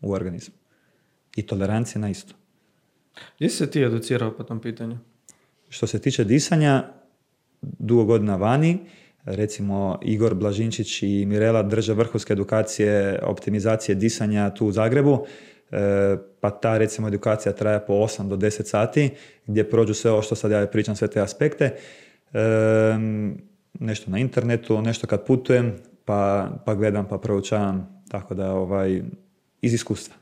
[0.00, 0.54] u organizmu.
[1.36, 2.34] I tolerancije na isto.
[3.36, 4.98] Gdje se ti educirao po tom pitanju?
[5.68, 6.84] Što se tiče disanja,
[7.62, 8.78] dugo godina vani,
[9.24, 15.26] recimo Igor Blažinčić i Mirela drže vrhunske edukacije optimizacije disanja tu u Zagrebu,
[16.40, 19.10] pa ta recimo edukacija traje po 8 do 10 sati
[19.46, 21.64] gdje prođu sve ovo što sad ja pričam, sve te aspekte.
[21.64, 22.38] E,
[23.80, 29.02] nešto na internetu, nešto kad putujem, pa, pa gledam, pa proučavam, tako da ovaj,
[29.60, 30.14] iz iskustva.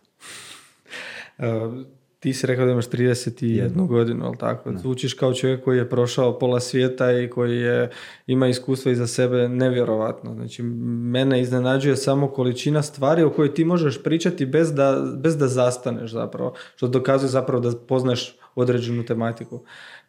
[2.21, 4.73] Ti si rekao da imaš 31 godinu, ali tako?
[4.77, 7.91] Zvučiš kao čovjek koji je prošao pola svijeta i koji je,
[8.27, 10.35] ima iskustva iza sebe nevjerovatno.
[10.35, 15.49] Znači, mene iznenađuje samo količina stvari o kojoj ti možeš pričati bez da, bez da
[15.49, 19.61] zastaneš zapravo, što dokazuje zapravo da poznaš određenu tematiku.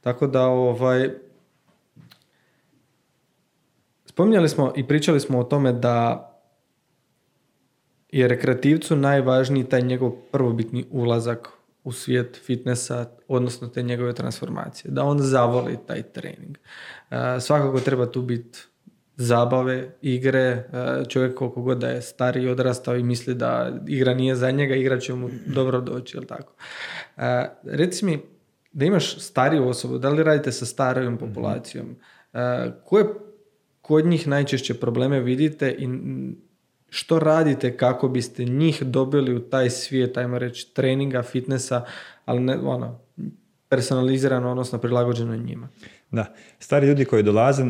[0.01, 1.09] Tako da, ovaj,
[4.05, 6.27] spominjali smo i pričali smo o tome da
[8.11, 14.91] je rekreativcu najvažniji taj njegov prvobitni ulazak u svijet fitnessa, odnosno te njegove transformacije.
[14.91, 16.57] Da on zavoli taj trening.
[17.11, 18.59] E, svakako treba tu biti
[19.15, 20.65] zabave, igre, e,
[21.09, 24.99] čovjek koliko god da je stariji odrastao i misli da igra nije za njega, igra
[24.99, 26.53] će mu dobro doći, jel tako?
[27.17, 28.21] E, reci mi,
[28.71, 31.95] da imaš stariju osobu, da li radite sa starijom populacijom,
[32.85, 33.05] koje
[33.81, 35.87] kod njih najčešće probleme vidite i
[36.93, 41.85] što radite kako biste njih dobili u taj svijet, ajmo reći, treninga, fitnessa,
[42.25, 42.99] ali ne, ono,
[43.69, 45.69] personalizirano, odnosno prilagođeno njima.
[46.11, 46.25] Da,
[46.59, 47.63] stari ljudi koji dolaze,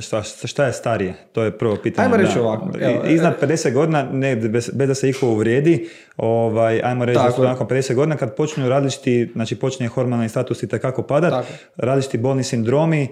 [0.00, 1.14] šta, šta je starije?
[1.32, 2.06] To je prvo pitanje.
[2.06, 2.70] Ajmo reći ovako.
[2.80, 7.30] Evo, Iznad 50 godina, ne, bez, bez da se iko uvrijedi, ovaj, ajmo reći da
[7.30, 11.44] su nakon 50 godina kad počinju različiti, znači počinje hormonalni status i takako padat,
[11.76, 13.08] različiti bolni sindromi, e,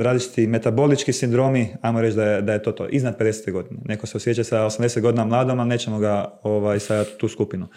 [0.00, 3.52] različiti metabolički sindromi, ajmo reći da je, da je to to, iznad 50.
[3.52, 3.80] godine.
[3.84, 7.68] Neko se osjeća sa 80 godina mladom, ali nećemo ga ovaj, stavljati tu skupinu.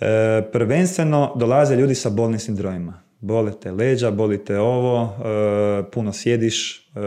[0.00, 3.02] E, prvenstveno dolaze ljudi sa bolnim sindromima.
[3.20, 7.00] Bolite leđa, bolite ovo, e, puno sjediš, e,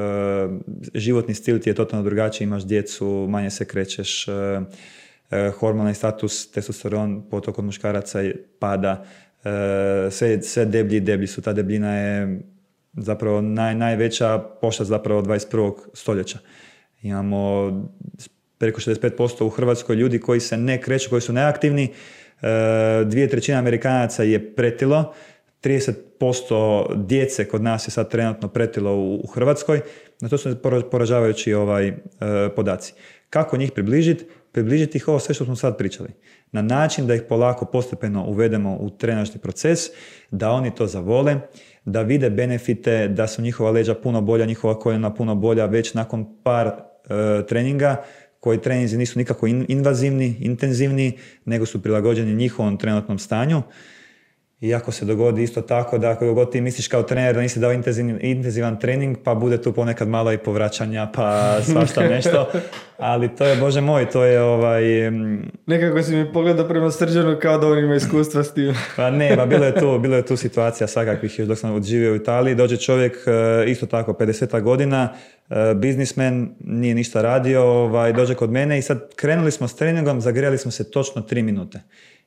[0.94, 4.32] životni stil ti je totalno drugačiji, imaš djecu, manje se krećeš, e,
[5.60, 8.20] hormonalni status, testosteron, potok od muškaraca
[8.60, 9.06] pada,
[10.12, 11.42] sve, sve deblji i deblji su.
[11.42, 12.40] Ta debljina je
[12.98, 15.74] zapravo naj, najveća pošta zapravo 21.
[15.94, 16.40] stoljeća.
[17.02, 17.72] Imamo
[18.58, 21.84] preko 65% u Hrvatskoj ljudi koji se ne kreću, koji su neaktivni.
[22.42, 22.48] E,
[23.06, 25.14] dvije trećine Amerikanaca je pretilo,
[25.64, 29.82] 30% djece kod nas je sad trenutno pretilo u, Hrvatskoj.
[30.22, 30.56] Na to su
[30.92, 31.96] poražavajući ovaj, e,
[32.56, 32.94] podaci.
[33.30, 34.26] Kako njih približiti?
[34.52, 36.10] Približiti ih ovo sve što smo sad pričali.
[36.52, 39.80] Na način da ih polako postepeno uvedemo u trenažni proces,
[40.32, 41.40] da oni to zavole,
[41.86, 46.26] da vide benefite, da su njihova leđa puno bolja, njihova koljena puno bolja već nakon
[46.44, 46.74] par e,
[47.48, 48.04] treninga
[48.40, 53.62] koji treninzi nisu nikako invazivni, intenzivni, nego su prilagođeni njihovom trenutnom stanju
[54.66, 57.60] i ako se dogodi isto tako da ako god ti misliš kao trener da nisi
[57.60, 62.52] dao intenzivan, intenzivan trening, pa bude tu ponekad malo i povraćanja, pa svašta nešto.
[62.98, 64.84] Ali to je, bože moj, to je ovaj...
[65.66, 68.76] Nekako si mi pogledao prema srđanu kao da on ima iskustva s tim.
[68.96, 72.12] pa ne, pa bilo je tu, bilo je tu situacija svakakvih još dok sam odživio
[72.12, 72.56] u Italiji.
[72.56, 75.14] Dođe čovjek e, isto tako 50 godina,
[75.50, 80.22] e, biznismen, nije ništa radio, ovaj, dođe kod mene i sad krenuli smo s treningom,
[80.22, 81.82] zagrijali smo se točno 3 minute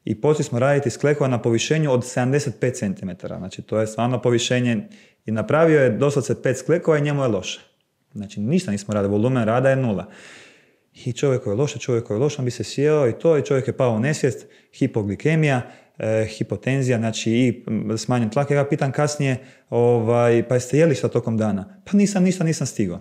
[0.08, 3.26] i počeli smo raditi sklekova na povišenju od 75 cm.
[3.38, 4.88] Znači to je stvarno povišenje
[5.26, 7.60] i napravio je doslovce 5 sklekova i njemu je loše.
[8.12, 10.06] Znači ništa nismo radili, volumen rada je nula.
[11.04, 13.68] I čovjek je loše, čovjek je loše, on bi se sjeo i to i čovjek
[13.68, 14.46] je pao u nesvijest,
[14.78, 15.62] hipoglikemija,
[15.98, 17.64] e, hipotenzija, znači i
[17.96, 18.50] smanjen tlak.
[18.50, 19.36] Ja ga pitam kasnije,
[19.70, 21.82] ovaj, pa jeste jeli šta tokom dana?
[21.84, 23.00] Pa nisam, ništa nisam stigao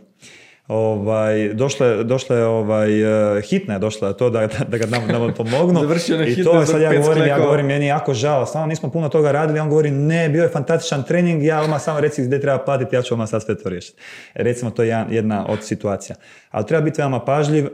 [0.67, 5.79] ovaj, došle, došle ovaj, uh, hitna je došla to da, da ga nam, nam pomognu.
[6.27, 9.31] I to sad ja govorim, ja govorim, meni je jako žao, samo nismo puno toga
[9.31, 12.95] radili, on govori ne, bio je fantastičan trening, ja odmah samo reci gdje treba platiti,
[12.95, 14.01] ja ću odmah sad sve to riješiti.
[14.33, 16.15] Recimo, to je jedna od situacija.
[16.51, 17.71] Ali treba biti veoma pažljiv uh,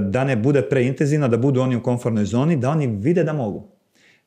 [0.00, 3.68] da ne bude preintenzivno, da budu oni u komfortnoj zoni, da oni vide da mogu.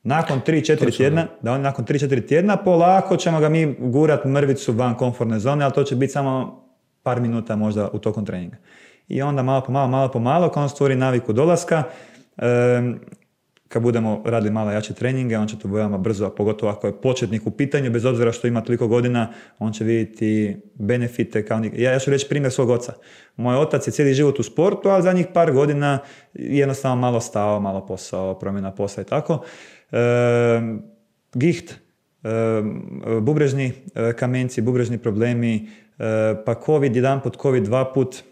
[0.02, 4.94] Nakon 3-4 tjedna, da oni nakon 3-4 tjedna polako ćemo ga mi gurat mrvicu van
[4.94, 6.65] komfortne zone, ali to će biti samo
[7.06, 8.56] par minuta možda u tokom treninga.
[9.08, 11.82] I onda malo po malo, malo po malo, kad on stvori naviku dolaska,
[13.68, 17.00] kad budemo radili malo jače treninge, on će to veoma brzo, a pogotovo ako je
[17.00, 19.28] početnik u pitanju, bez obzira što ima toliko godina,
[19.58, 22.92] on će vidjeti benefite kao Ja, ja ću reći primjer svog oca.
[23.36, 25.98] Moj otac je cijeli život u sportu, a zadnjih par godina
[26.34, 29.44] jednostavno malo stao, malo posao, promjena posla i tako.
[29.92, 29.98] E,
[31.34, 31.78] giht, e,
[33.20, 33.72] bubrežni
[34.16, 35.68] kamenci, bubrežni problemi,
[36.44, 38.22] pa COVID jedan put, COVID dva put,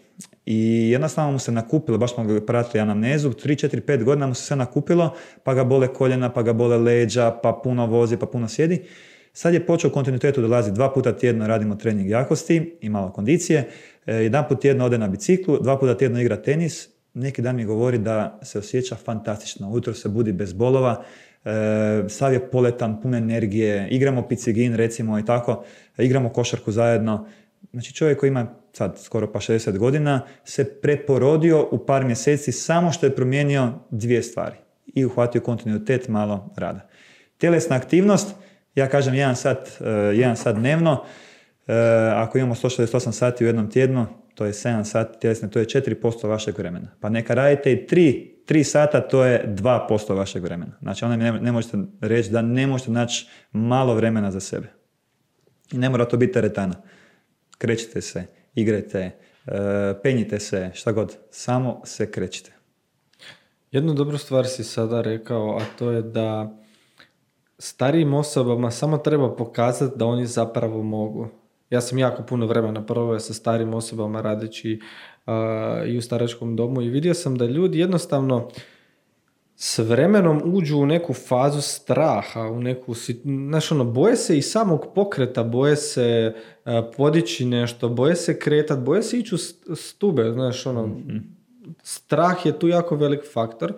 [0.45, 4.33] i jednostavno mu se nakupilo, baš smo ga pratili anamnezu, 3, 4, 5 godina mu
[4.33, 5.13] se sve nakupilo,
[5.43, 8.83] pa ga bole koljena, pa ga bole leđa, pa puno vozi, pa puno sjedi.
[9.33, 13.69] Sad je počeo kontinuitetu dolazi dva puta tjedno radimo trening jakosti i malo kondicije.
[14.05, 16.89] E, jedan put tjedno ode na biciklu, dva puta tjedno igra tenis.
[17.13, 19.69] Neki dan mi govori da se osjeća fantastično.
[19.69, 21.03] Ujutro se budi bez bolova,
[21.45, 21.49] e,
[22.09, 25.63] sav je poletan, pun energije, igramo picigin recimo i tako,
[25.97, 27.27] igramo košarku zajedno.
[27.75, 32.91] Znači čovjek koji ima sad skoro pa 60 godina se preporodio u par mjeseci samo
[32.91, 34.55] što je promijenio dvije stvari
[34.85, 36.89] i uhvatio kontinuitet malo rada.
[37.37, 38.35] Tjelesna aktivnost,
[38.75, 41.73] ja kažem jedan sat, uh, jedan sat dnevno, uh,
[42.13, 44.05] ako imamo 168 sati u jednom tjednu,
[44.35, 46.87] to je 7 sati tjelesne, to je 4% vašeg vremena.
[46.99, 50.71] Pa neka radite i 3, 3 sata, to je 2% vašeg vremena.
[50.81, 54.67] Znači onda ne, ne možete reći da ne možete naći malo vremena za sebe.
[55.71, 56.75] I ne mora to biti teretana
[57.57, 58.23] krećite se,
[58.55, 59.11] igrajte,
[59.47, 59.51] e,
[60.03, 62.51] penjite se, šta god, samo se krećite.
[63.71, 66.57] Jednu dobru stvar si sada rekao, a to je da
[67.57, 71.27] starijim osobama samo treba pokazati da oni zapravo mogu.
[71.69, 74.79] Ja sam jako puno vremena proveo sa starim osobama radeći
[75.87, 78.49] i u staračkom domu i vidio sam da ljudi jednostavno
[79.55, 82.93] s vremenom uđu u neku fazu straha, u neku,
[83.23, 88.79] znaš ono, boje se i samog pokreta, boje se uh, podići nešto, boje se kretat,
[88.79, 89.37] boje se ići u
[89.75, 91.17] stube, znaš ono, mhm.
[91.83, 93.73] strah je tu jako velik faktor,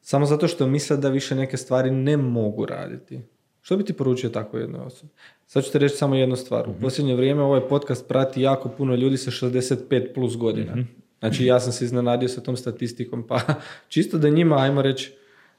[0.00, 3.20] samo zato što misle da više neke stvari ne mogu raditi.
[3.60, 5.12] Što bi ti poručio tako jednoj osobi?
[5.46, 6.68] Sad ću ti reći samo jednu stvar.
[6.68, 6.80] U mhm.
[6.80, 10.72] posljednje vrijeme ovaj podcast prati jako puno ljudi sa 65 plus godina.
[10.72, 10.82] Mhm.
[11.18, 13.40] Znači ja sam se iznenadio sa tom statistikom, pa
[13.88, 15.12] čisto da njima, ajmo reći,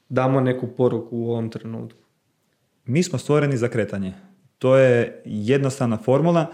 [0.08, 2.00] damo neku poruku u ovom trenutku.
[2.84, 4.12] Mi smo stvoreni za kretanje.
[4.58, 6.46] To je jednostavna formula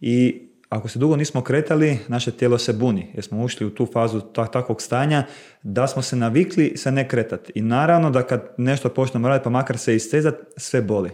[0.00, 3.86] i ako se dugo nismo kretali, naše tijelo se buni jer smo ušli u tu
[3.86, 5.24] fazu takvog stanja
[5.62, 7.52] da smo se navikli se ne kretati.
[7.54, 11.10] I naravno da kad nešto počnemo raditi pa makar se istezat, sve boli.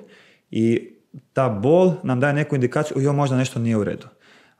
[0.50, 0.90] I
[1.32, 4.06] ta bol nam daje neku indikaciju, jo možda nešto nije u redu.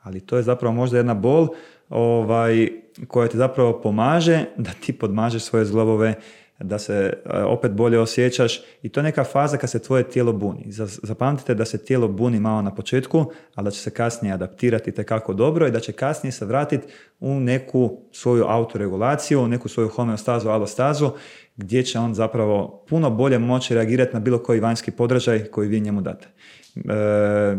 [0.03, 1.49] Ali to je zapravo možda jedna bol
[1.95, 2.69] ovaj,
[3.09, 6.15] koja ti zapravo pomaže da ti podmažeš svoje zglobove,
[6.59, 10.33] da se e, opet bolje osjećaš i to je neka faza kad se tvoje tijelo
[10.33, 10.65] buni.
[11.03, 13.25] Zapamtite da se tijelo buni malo na početku,
[13.55, 16.87] ali da će se kasnije adaptirati tekako dobro i da će kasnije se vratiti
[17.21, 21.11] u neku svoju autoregulaciju, u neku svoju homeostazu, alostazu,
[21.57, 25.81] gdje će on zapravo puno bolje moći reagirati na bilo koji vanjski podražaj koji vi
[25.81, 26.29] njemu date.
[26.77, 26.81] E,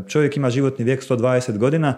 [0.08, 1.96] čovjek ima životni vijek 120 godina,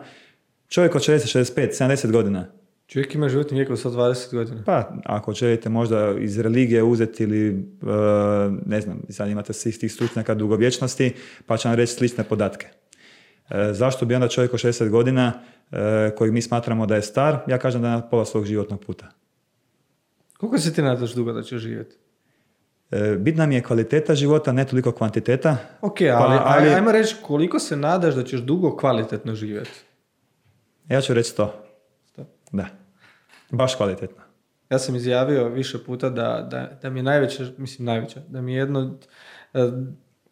[0.68, 2.46] Čovjek od 60, 65, 70 godina.
[2.88, 4.64] Čovjek ima životni vijek od 120 godina.
[4.66, 7.88] Pa, ako želite možda iz religije uzeti ili, uh,
[8.66, 11.14] ne znam, sad imate svih tih stručnjaka dugovječnosti,
[11.46, 12.68] pa će vam reći slične podatke.
[12.68, 15.34] Uh, zašto bi onda čovjek od 60 godina,
[15.72, 15.78] uh,
[16.18, 19.08] kojeg mi smatramo da je star, ja kažem da je na pola svog životnog puta.
[20.38, 21.96] Koliko se ti nadaš dugo da će živjeti?
[23.18, 25.58] Bitna mi je kvaliteta života, ne toliko kvantiteta.
[25.82, 26.70] Ok, ali, ali...
[26.70, 29.87] ajmo reći koliko se nadaš da ćeš dugo kvalitetno živjeti?
[30.90, 31.54] Ja ću reći to.
[32.52, 32.66] Da.
[33.52, 34.24] Baš kvalitetno.
[34.70, 38.54] Ja sam izjavio više puta da, da, da mi je najveća, mislim najveća, da mi
[38.54, 39.08] je jedno od
[39.54, 39.72] e,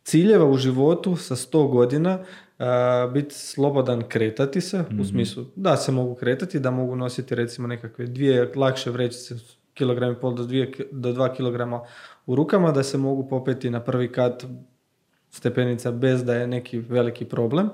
[0.03, 5.03] ciljeva u životu sa 100 godina uh, biti slobodan kretati se, u mhm.
[5.03, 9.36] smislu da se mogu kretati, da mogu nositi recimo nekakve dvije lakše vrećice,
[9.74, 11.82] kilogram i pol do, dvije, do dva kilograma
[12.26, 14.45] u rukama, da se mogu popeti na prvi kat
[15.30, 17.70] stepenica bez da je neki veliki problem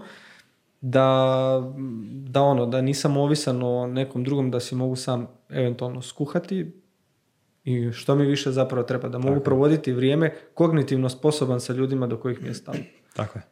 [0.81, 1.73] da,
[2.11, 6.71] da ono, da nisam ovisan o nekom drugom, da si mogu sam eventualno skuhati
[7.63, 12.17] i što mi više zapravo treba, da mogu provoditi vrijeme kognitivno sposoban sa ljudima do
[12.17, 12.77] kojih mi je stalo.
[13.15, 13.43] Tako je.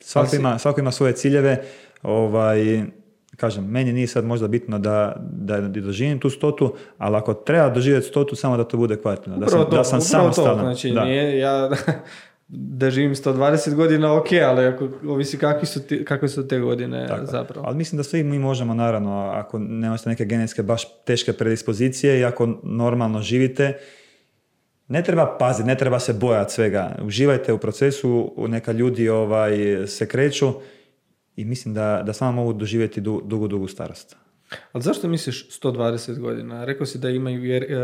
[0.00, 1.64] Svako ima, svako ima svoje ciljeve,
[2.02, 2.82] ovaj,
[3.36, 8.06] kažem, meni nije sad možda bitno da, da doživim tu stotu, ali ako treba doživjeti
[8.06, 9.36] stotu, samo da to bude kvalitetno.
[9.36, 10.58] Da sam, da sam samostalan.
[10.58, 11.70] Znači, Nije, ja
[12.48, 17.06] da živim 120 godina, ok, ali ako, ovisi kakvi su ti, kakve su te godine
[17.08, 17.26] Tako.
[17.26, 17.66] zapravo.
[17.66, 22.24] Ali mislim da svi mi možemo, naravno, ako nemate neke genetske baš teške predispozicije i
[22.24, 23.78] ako normalno živite,
[24.88, 26.96] ne treba paziti, ne treba se bojati svega.
[27.02, 30.52] Uživajte u procesu, neka ljudi ovaj, se kreću
[31.36, 34.16] i mislim da, da samo mogu doživjeti dugu, dugu, dugu starost.
[34.72, 36.64] Ali zašto misliš 120 godina?
[36.64, 37.76] Rekao si da imaju jer, e,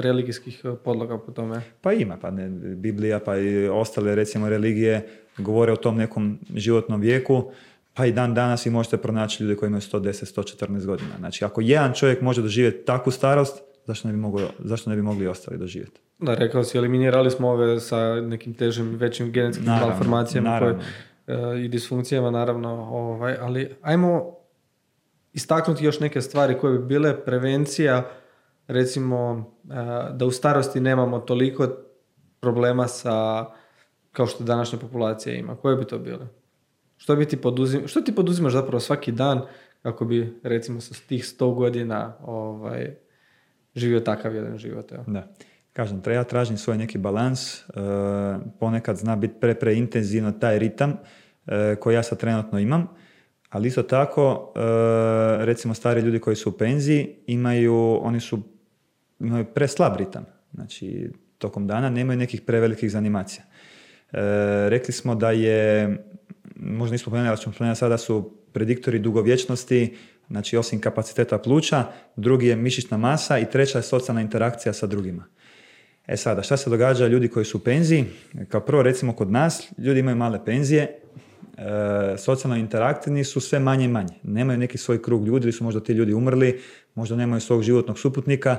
[0.00, 1.62] religijskih podloga po tome.
[1.80, 5.08] Pa ima, pa ne, Biblija pa i ostale recimo religije
[5.38, 7.50] govore o tom nekom životnom vijeku,
[7.94, 11.10] pa i dan danas vi možete pronaći ljude koji imaju 110, 114 godina.
[11.18, 15.02] Znači ako jedan čovjek može doživjeti takvu starost, zašto ne bi, mogli, zašto ne bi
[15.02, 16.00] mogli ostali doživjeti?
[16.18, 20.76] Da, rekao si, eliminirali smo ove sa nekim težim, većim genetskim malformacijama koje,
[21.26, 22.68] e, i disfunkcijama, naravno.
[22.70, 24.41] Ovaj, ali ajmo
[25.32, 28.10] istaknuti još neke stvari koje bi bile prevencija,
[28.66, 29.74] recimo e,
[30.12, 31.68] da u starosti nemamo toliko
[32.40, 33.46] problema sa
[34.12, 35.56] kao što današnja populacija ima.
[35.56, 36.26] Koje bi to bile?
[36.96, 39.40] Što, bi ti poduzim, što ti poduzimaš zapravo svaki dan
[39.82, 42.96] kako bi recimo sa tih 100 godina ovaj,
[43.74, 44.92] živio takav jedan život?
[44.92, 45.04] Evo.
[45.06, 45.28] Da.
[45.72, 47.62] Kažem, ja tražim svoj neki balans, e,
[48.60, 50.96] ponekad zna biti pre, pre intenzivno taj ritam
[51.46, 52.88] e, koji ja sad trenutno imam,
[53.52, 54.60] ali isto tako, e,
[55.44, 58.42] recimo stari ljudi koji su u penziji imaju, oni su,
[59.20, 60.26] imaju preslab ritam.
[60.54, 63.44] Znači, tokom dana nemaju nekih prevelikih zanimacija.
[63.44, 64.18] E,
[64.68, 65.96] rekli smo da je,
[66.56, 69.96] možda nismo spomenuli, ali ćemo spomenuti sada su prediktori dugovječnosti,
[70.28, 71.84] znači osim kapaciteta pluća,
[72.16, 75.24] drugi je mišićna masa i treća je socijalna interakcija sa drugima.
[76.06, 78.04] E sada, šta se događa ljudi koji su u penziji?
[78.48, 80.98] Kao prvo, recimo kod nas, ljudi imaju male penzije,
[82.18, 84.14] socijalno interaktivni su sve manje i manje.
[84.22, 86.60] Nemaju neki svoj krug ljudi, ili su možda ti ljudi umrli,
[86.94, 88.56] možda nemaju svog životnog suputnika,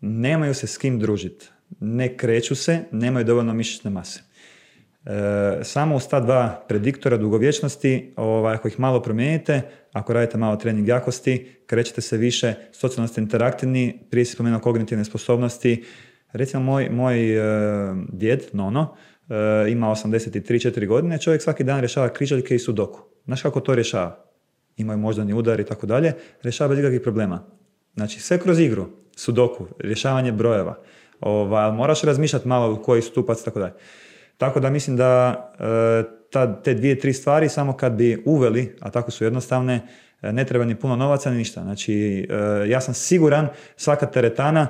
[0.00, 1.48] nemaju se s kim družiti.
[1.80, 4.20] Ne kreću se, nemaju dovoljno mišićne mase.
[5.06, 10.56] E, samo uz ta dva prediktora dugovječnosti, ovaj, ako ih malo promijenite, ako radite malo
[10.56, 15.84] trening jakosti, krećete se više, socijalno ste interaktivni, prije si spomenuo kognitivne sposobnosti.
[16.32, 19.15] Recimo, moj, moj e, djed, Nono, e,
[19.68, 23.00] ima 83-4 godine, čovjek svaki dan rješava križaljke i sudoku.
[23.24, 24.24] Znaš kako to rješava?
[24.76, 26.12] Imaju moždani udar i tako dalje,
[26.42, 27.44] rješava bez ikakvih problema.
[27.94, 30.78] Znači, sve kroz igru, sudoku, rješavanje brojeva.
[31.20, 33.72] Ovaj, moraš razmišljati malo u koji stupac tako dalje.
[34.36, 38.90] Tako da mislim da e, ta, te dvije, tri stvari samo kad bi uveli, a
[38.90, 39.88] tako su jednostavne,
[40.22, 41.62] e, ne treba ni puno novaca ni ništa.
[41.62, 42.26] Znači,
[42.68, 44.68] ja sam siguran svaka teretana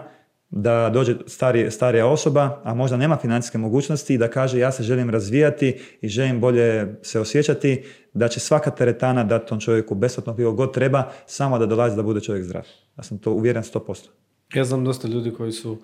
[0.51, 5.11] da dođe starije, starija osoba, a možda nema financijske mogućnosti da kaže ja se želim
[5.11, 10.53] razvijati i želim bolje se osjećati, da će svaka teretana dati tom čovjeku besplatno pivo
[10.53, 12.67] god treba, samo da dolazi da bude čovjek zdrav.
[12.97, 14.09] Ja sam to uvjeren 100%.
[14.55, 15.79] Ja znam dosta ljudi koji su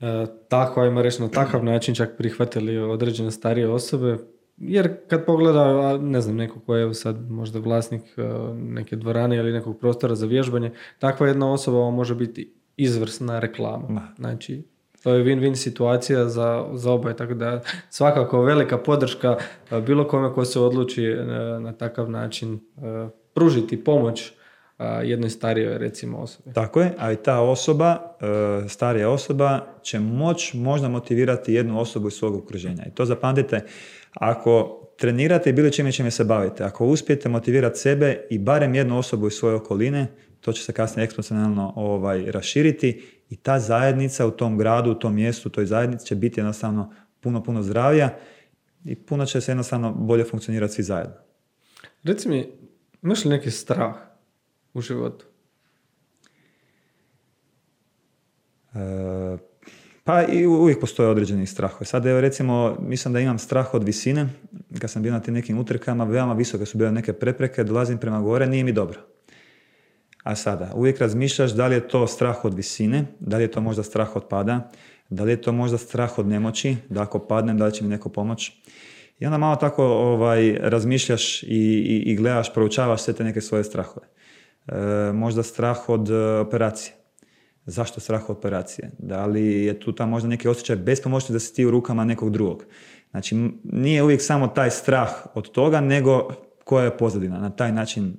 [0.00, 4.18] e, tako, ajmo reći, na takav način čak prihvatili određene starije osobe,
[4.56, 8.22] jer kad pogleda, ne znam, neko ko je sad možda vlasnik e,
[8.54, 14.08] neke dvorane ili nekog prostora za vježbanje, takva jedna osoba može biti izvrsna reklama.
[14.16, 14.62] Znači,
[15.02, 17.60] to je win-win situacija za, za oboje, tako da
[17.90, 19.36] svakako velika podrška
[19.70, 21.24] e, bilo kome ko se odluči e,
[21.60, 22.60] na takav način
[23.34, 24.32] pružiti pomoć
[25.02, 26.54] jednoj starijoj recimo osobi.
[26.54, 28.16] Tako je, a i ta osoba,
[28.64, 32.84] e, starija osoba će moć možda motivirati jednu osobu iz svog okruženja.
[32.86, 33.60] I to zapamtite,
[34.12, 38.98] ako trenirate i bilo čime čime se bavite, ako uspijete motivirati sebe i barem jednu
[38.98, 40.06] osobu iz svoje okoline,
[40.46, 45.14] to će se kasnije eksponencijalno ovaj, raširiti i ta zajednica u tom gradu, u tom
[45.14, 48.18] mjestu, u toj zajednici će biti jednostavno puno, puno zdravija
[48.84, 51.14] i puno će se jednostavno bolje funkcionirati svi zajedno.
[52.02, 52.52] Reci mi,
[53.02, 53.94] imaš li neki strah
[54.74, 55.26] u životu?
[58.74, 59.38] E,
[60.04, 61.86] pa i uvijek postoje određeni strahovi.
[61.86, 64.28] Sad evo recimo, mislim da imam strah od visine.
[64.80, 68.20] Kad sam bio na tim nekim utrkama, veoma visoke su bile neke prepreke, dolazim prema
[68.20, 69.15] gore, nije mi dobro.
[70.26, 73.60] A sada, uvijek razmišljaš da li je to strah od visine, da li je to
[73.60, 74.70] možda strah od pada,
[75.10, 77.90] da li je to možda strah od nemoći, da ako padnem, da li će mi
[77.90, 78.52] neko pomoć.
[79.18, 83.64] I onda malo tako ovaj, razmišljaš i, i, i gledaš, proučavaš sve te neke svoje
[83.64, 84.06] strahove.
[84.66, 84.76] E,
[85.12, 86.94] možda strah od e, operacije.
[87.66, 88.90] Zašto strah od operacije?
[88.98, 92.30] Da li je tu tam možda neki osjećaj bespomoćnosti da si ti u rukama nekog
[92.30, 92.64] drugog?
[93.10, 96.28] Znači, nije uvijek samo taj strah od toga, nego
[96.64, 97.38] koja je pozadina.
[97.38, 98.16] Na taj način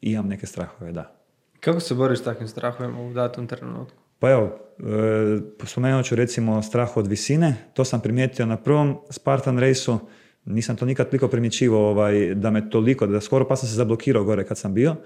[0.00, 1.19] imam neke strahove, da.
[1.60, 3.96] Kako se boriš s takvim strahovima u datom trenutku?
[4.18, 7.54] Pa evo, e, spomenut ću recimo strah od visine.
[7.74, 9.98] To sam primijetio na prvom Spartan rejsu.
[10.44, 14.24] Nisam to nikad toliko primjećivao ovaj, da me toliko, da skoro pa sam se zablokirao
[14.24, 14.96] gore kad sam bio.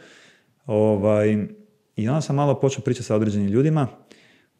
[0.66, 1.46] Ovaj,
[1.96, 3.86] I onda sam malo počeo pričati sa određenim ljudima.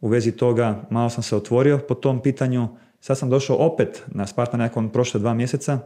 [0.01, 2.69] U vezi toga malo sam se otvorio po tom pitanju.
[3.01, 5.79] Sad sam došao opet na Spartan nakon prošle dva mjeseca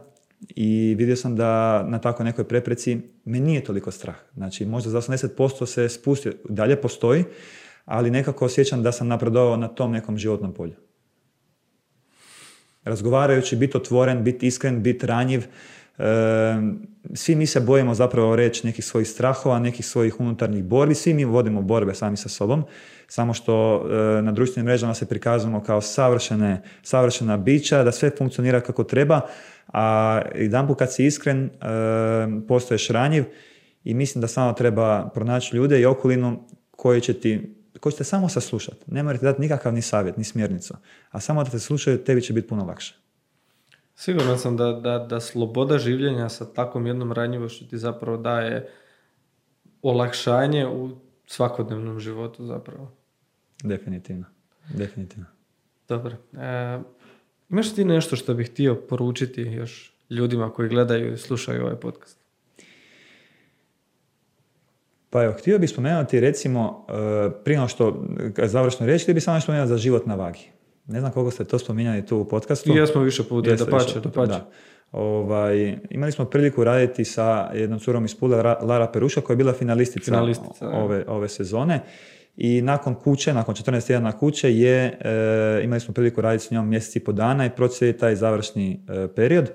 [0.47, 4.15] i vidio sam da na takvoj nekoj prepreci me nije toliko strah.
[4.33, 7.23] Znači možda za 80% se spustio, dalje postoji,
[7.85, 10.75] ali nekako osjećam da sam napredovao na tom nekom životnom polju.
[12.83, 15.43] Razgovarajući, biti otvoren, biti iskren, biti ranjiv,
[17.13, 21.25] svi mi se bojimo zapravo reći nekih svojih strahova, nekih svojih unutarnjih borbi, svi mi
[21.25, 22.63] vodimo borbe sami sa sobom,
[23.07, 23.85] samo što
[24.17, 29.21] e, na društvenim mrežama se prikazujemo kao savršene, savršena bića, da sve funkcionira kako treba,
[29.73, 31.49] a jedan kad si iskren, e,
[32.47, 33.23] postoješ ranjiv
[33.83, 36.39] i mislim da samo treba pronaći ljude i okolinu
[36.71, 38.83] koji će ti koji ćete samo saslušati.
[38.87, 40.73] Ne morate dati nikakav ni savjet, ni smjernicu.
[41.11, 42.95] A samo da te slušaju, tebi će biti puno lakše.
[43.95, 48.69] Siguran sam da, da, da sloboda življenja sa takvom jednom ranjivošću ti zapravo daje
[49.81, 50.89] olakšanje u
[51.27, 52.91] svakodnevnom životu zapravo.
[53.63, 54.25] Definitivno.
[54.73, 55.25] Definitivno.
[55.87, 56.15] Dobro.
[56.33, 56.79] E,
[57.49, 62.19] imaš ti nešto što bih htio poručiti još ljudima koji gledaju i slušaju ovaj podcast?
[65.09, 68.05] Pa evo, htio bih spomenuti recimo, e, prije što
[68.43, 70.49] završno reći, htio bih samo spomenuti za život na vagi.
[70.87, 72.83] Ne znam koliko ste to spominjali tu u podcastu.
[72.83, 74.39] I smo više puta, da pače, da pače.
[74.91, 79.53] Ovaj, imali smo priliku raditi sa jednom curom iz Pula, Lara Peruša, koja je bila
[79.53, 80.23] finalistica,
[80.61, 81.81] ove, ove sezone.
[82.37, 86.69] I nakon kuće, nakon 14 tjedana kuće, je, e, imali smo priliku raditi s njom
[86.69, 89.51] mjesec i po dana i proći taj završni e, period.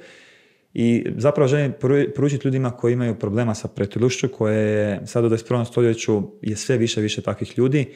[0.75, 1.73] I zapravo želim
[2.17, 5.65] poručiti ljudima koji imaju problema sa pretilušću, koje je sad u 21.
[5.65, 7.95] stoljeću je sve više više takvih ljudi,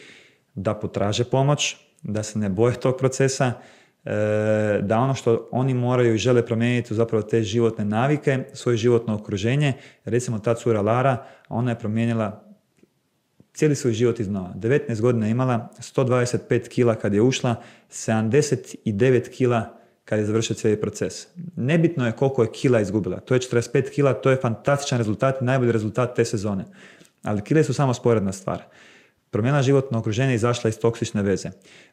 [0.54, 3.52] da potraže pomoć, da se ne boje tog procesa,
[4.04, 4.10] e,
[4.82, 9.72] da ono što oni moraju i žele promijeniti zapravo te životne navike, svoje životno okruženje.
[10.04, 12.47] Recimo ta cura Lara, ona je promijenila
[13.54, 14.52] cijeli svoj život iznova.
[14.56, 21.26] 19 godina imala, 125 kila kad je ušla, 79 kila kad je završio cijeli proces.
[21.56, 23.20] Nebitno je koliko je kila izgubila.
[23.20, 26.64] To je 45 kila, to je fantastičan rezultat, najbolji rezultat te sezone.
[27.22, 28.62] Ali kile su samo sporedna stvar.
[29.30, 31.50] Promijenila životno okruženje i izašla iz toksične veze.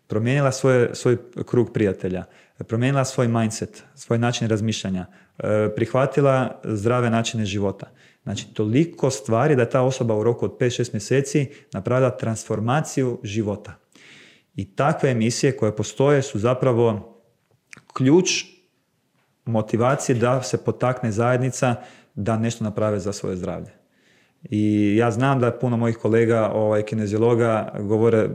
[0.07, 2.23] Promijenila svoje, svoj krug prijatelja.
[2.68, 5.06] Promijenila svoj mindset, svoj način razmišljanja.
[5.40, 7.91] E, prihvatila zdrave načine života.
[8.26, 13.73] Znači, toliko stvari da ta osoba u roku od 5-6 mjeseci napravila transformaciju života.
[14.56, 17.15] I takve emisije koje postoje su zapravo
[17.93, 18.43] ključ
[19.45, 21.76] motivacije da se potakne zajednica
[22.15, 23.72] da nešto naprave za svoje zdravlje.
[24.43, 28.30] I ja znam da puno mojih kolega ovaj, kineziologa govore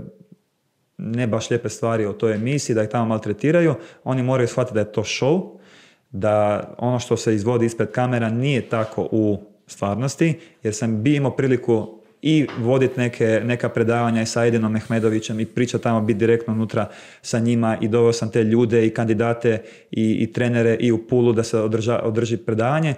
[0.99, 3.75] ne baš lijepe stvari o toj emisiji, da ih tamo maltretiraju.
[4.05, 5.59] Oni moraju shvatiti da je to show,
[6.11, 11.31] da ono što se izvodi ispred kamera nije tako u stvarnosti, jer sam bi imao
[11.31, 16.53] priliku i voditi neke, neka predavanja i sa Edinom Mehmedovićem i priča tamo biti direktno
[16.53, 16.89] unutra
[17.23, 21.33] sa njima i doveo sam te ljude i kandidate i, i trenere i u pulu
[21.33, 22.95] da se održa, održi predavanje.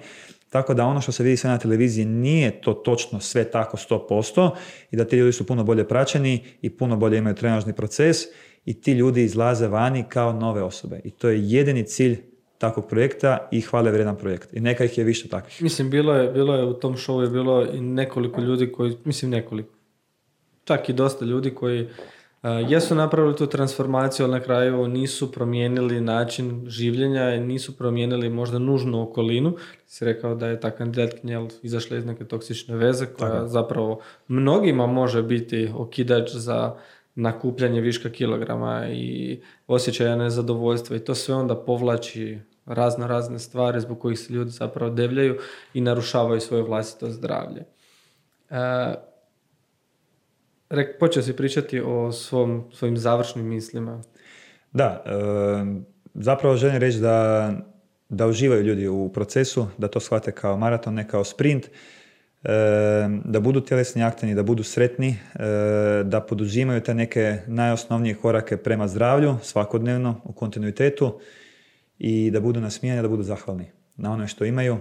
[0.51, 4.51] Tako da ono što se vidi sve na televiziji nije to točno sve tako 100%
[4.91, 8.17] i da ti ljudi su puno bolje praćeni i puno bolje imaju trenažni proces
[8.65, 11.01] i ti ljudi izlaze vani kao nove osobe.
[11.05, 12.32] I to je jedini cilj
[12.63, 14.55] takvog projekta i hvale vrijedan projekt.
[14.55, 15.63] I neka ih je više takvih.
[15.63, 19.31] Mislim, bilo je, bilo je u tom showu je bilo i nekoliko ljudi koji, mislim
[19.31, 19.75] nekoliko,
[20.65, 21.91] čak i dosta ljudi koji uh,
[22.69, 28.59] jesu napravili tu transformaciju, ali na kraju nisu promijenili način življenja i nisu promijenili možda
[28.59, 29.57] nužnu okolinu.
[29.87, 35.23] Si rekao da je ta kandidatkinja izašla iz neke toksične veze koja zapravo mnogima može
[35.23, 36.77] biti okidač za
[37.15, 44.01] nakupljanje viška kilograma i osjećaja nezadovoljstva i to sve onda povlači razno razne stvari zbog
[44.01, 45.39] kojih se ljudi zapravo devljaju
[45.75, 47.65] i narušavaju svoje vlastito zdravlje.
[48.51, 48.95] E,
[51.01, 54.03] počeo si pričati o svom, svojim završnim mislima.
[54.73, 55.11] Da, e,
[56.15, 57.53] zapravo želim reći da,
[58.09, 61.71] da uživaju ljudi u procesu, da to shvate kao maraton, ne kao sprint, e,
[63.25, 65.39] da budu tjelesni akteni, da budu sretni, e,
[66.05, 71.21] da poduzimaju te neke najosnovnije korake prema zdravlju svakodnevno u kontinuitetu
[72.05, 74.75] i da budu nasmijani, da budu zahvalni na ono što imaju.
[74.75, 74.79] E,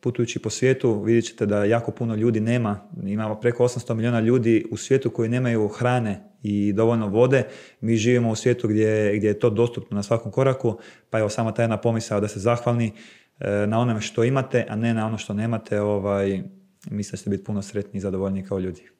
[0.00, 4.66] putujući po svijetu vidjet ćete da jako puno ljudi nema, imamo preko 800 milijuna ljudi
[4.70, 7.42] u svijetu koji nemaju hrane i dovoljno vode.
[7.80, 10.78] Mi živimo u svijetu gdje, gdje je to dostupno na svakom koraku,
[11.10, 12.92] pa evo samo ta jedna pomisao da ste zahvalni
[13.40, 16.42] e, na onome što imate, a ne na ono što nemate, ovaj,
[16.90, 18.93] mislim da ćete biti puno sretni i zadovoljni kao ljudi.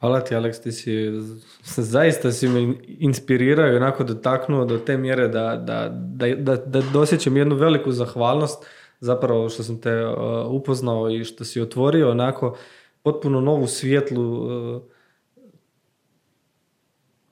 [0.00, 1.10] Hvala ti, Alex, ti si,
[1.62, 5.88] zaista si me inspirirao i onako dotaknuo do te mjere da, da,
[6.36, 8.66] da, da, dosjećam jednu veliku zahvalnost
[9.00, 10.14] zapravo što sam te uh,
[10.48, 12.56] upoznao i što si otvorio onako
[13.02, 14.82] potpuno novu svijetlu uh,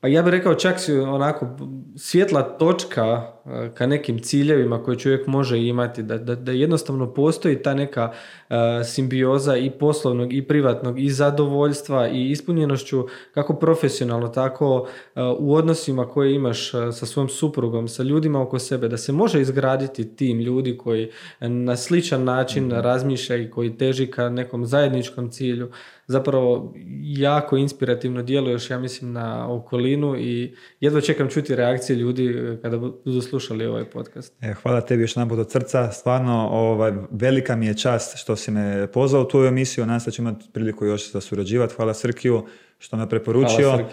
[0.01, 1.57] pa ja bih rekao čak si onako
[1.97, 3.32] svjetla točka
[3.74, 8.56] ka nekim ciljevima koje čovjek može imati, da, da, da jednostavno postoji ta neka uh,
[8.84, 16.08] simbioza i poslovnog i privatnog i zadovoljstva i ispunjenošću kako profesionalno, tako e, u odnosima
[16.08, 20.78] koje imaš sa svojom suprugom, sa ljudima oko sebe, da se može izgraditi tim ljudi
[20.78, 21.10] koji
[21.40, 25.70] na sličan način mm razmišlja i koji teži ka nekom zajedničkom cilju.
[26.06, 32.58] Zapravo jako inspirativno djeluješ, ja mislim, na okolinu i jedva čekam čuti reakcije ljudi eh,
[32.62, 33.38] kada budu slušali
[33.69, 34.32] ovaj podcast.
[34.40, 35.93] E, hvala tebi još jedan od srca.
[35.93, 39.86] Stvarno, ovaj, velika mi je čast što si me pozvao u tu emisiju.
[39.86, 41.74] Nadam se da ću imati priliku još da surađivati.
[41.74, 42.47] Hvala Srkiju
[42.78, 43.70] što me preporučio.
[43.70, 43.89] Hvala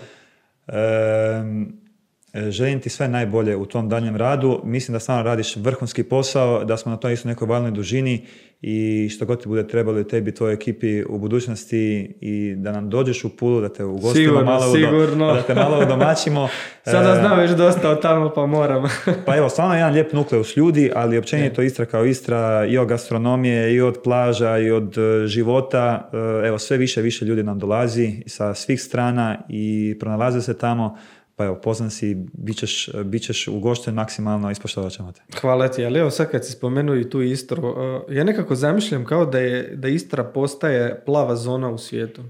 [2.36, 4.62] E, želim ti sve najbolje u tom daljem radu.
[4.64, 8.26] Mislim da stvarno radiš vrhunski posao, da smo na toj isto nekoj valnoj dužini
[8.68, 13.24] i što god ti bude trebalo tebi, tvojoj ekipi u budućnosti i da nam dođeš
[13.24, 15.34] u Pulu, da te ugostimo sigurno, malo, sigurno.
[15.34, 16.48] da te malo udomaćimo.
[16.84, 18.84] Sada e, znam već dosta od tamo pa moram.
[19.26, 23.74] pa evo, stvarno jedan lijep nukleus ljudi, ali općenito Istra kao Istra i od gastronomije
[23.74, 26.10] i od plaža i od e, života.
[26.46, 30.98] Evo, sve više više ljudi nam dolazi sa svih strana i pronalaze se tamo
[31.36, 35.22] pa evo, poznan si, bit ćeš, bit ćeš ugošten maksimalno, ispoštovat ćemo te.
[35.42, 39.06] Hvala ti, ali evo sad kad si spomenuo i tu Istru, uh, ja nekako zamišljam
[39.06, 42.24] kao da, je, da Istra postaje plava zona u svijetu.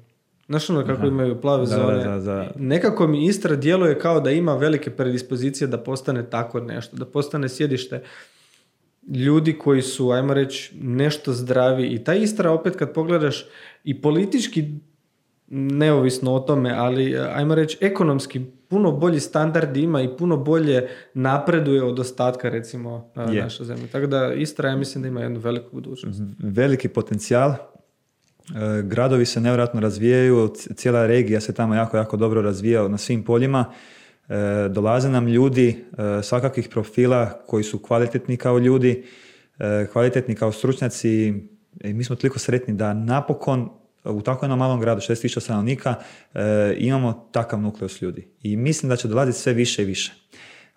[0.48, 2.22] Znaš ono kako imaju plave zone?
[2.56, 7.50] Nekako mi Istra djeluje kao da ima velike predispozicije da postane tako nešto, da postane
[7.50, 8.04] sjedište
[9.08, 11.88] ljudi koji su, ajmo reći, nešto zdravi.
[11.88, 13.46] I ta Istra opet kad pogledaš
[13.84, 14.66] i politički
[15.48, 18.42] neovisno o tome, ali ajmo reći ekonomski
[18.76, 23.44] puno bolji standard ima i puno bolje napreduje od ostatka recimo yeah.
[23.44, 23.88] naša zemlja.
[23.92, 26.22] Tako da Istra ja mislim da ima jednu veliku budućnost.
[26.40, 27.52] Veliki potencijal.
[27.52, 27.56] E,
[28.84, 33.66] gradovi se nevjerojatno razvijaju, cijela regija se tamo jako, jako dobro razvija na svim poljima.
[34.30, 39.04] E, dolaze nam ljudi e, svakakvih profila koji su kvalitetni kao ljudi,
[39.92, 41.34] kvalitetni kao stručnjaci
[41.84, 43.70] i mi smo toliko sretni da napokon
[44.06, 45.96] u tako jednom malom gradu, 6000 stanovnika,
[46.34, 48.28] e, imamo takav nukleus ljudi.
[48.42, 50.14] I mislim da će dolaziti sve više i više.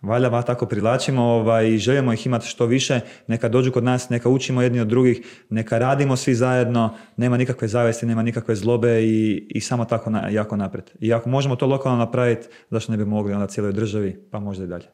[0.03, 4.63] Valja tako privlačimo ovaj, želimo ih imati što više, neka dođu kod nas, neka učimo
[4.63, 9.61] jedni od drugih, neka radimo svi zajedno, nema nikakve zavesti, nema nikakve zlobe i, i
[9.61, 10.91] samo tako na, jako naprijed.
[11.01, 14.65] I ako možemo to lokalno napraviti, zašto ne bi mogli onda cijeloj državi, pa možda
[14.65, 14.87] i dalje.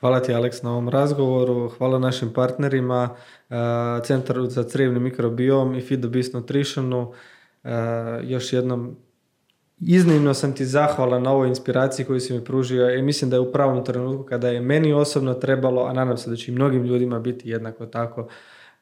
[0.00, 3.56] Hvala ti Aleks na ovom razgovoru, hvala našim partnerima, uh,
[4.04, 7.12] Centar za crevni mikrobiom i Feed the Beast Nutritionu.
[7.64, 7.70] E,
[8.22, 8.96] još jednom
[9.80, 13.40] iznimno sam ti zahvalan na ovoj inspiraciji koju si mi pružio i mislim da je
[13.40, 16.84] u pravom trenutku kada je meni osobno trebalo, a nadam se da će i mnogim
[16.84, 18.28] ljudima biti jednako tako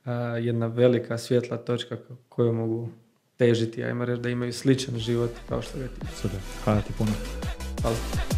[0.05, 0.11] e,
[0.41, 1.97] jedna velika svjetla točka
[2.29, 2.89] koju mogu
[3.37, 6.07] težiti, ajmo reći da imaju sličan život kao što ga ti.
[6.17, 7.11] Super, hvala ti puno.
[7.83, 8.38] Hvala.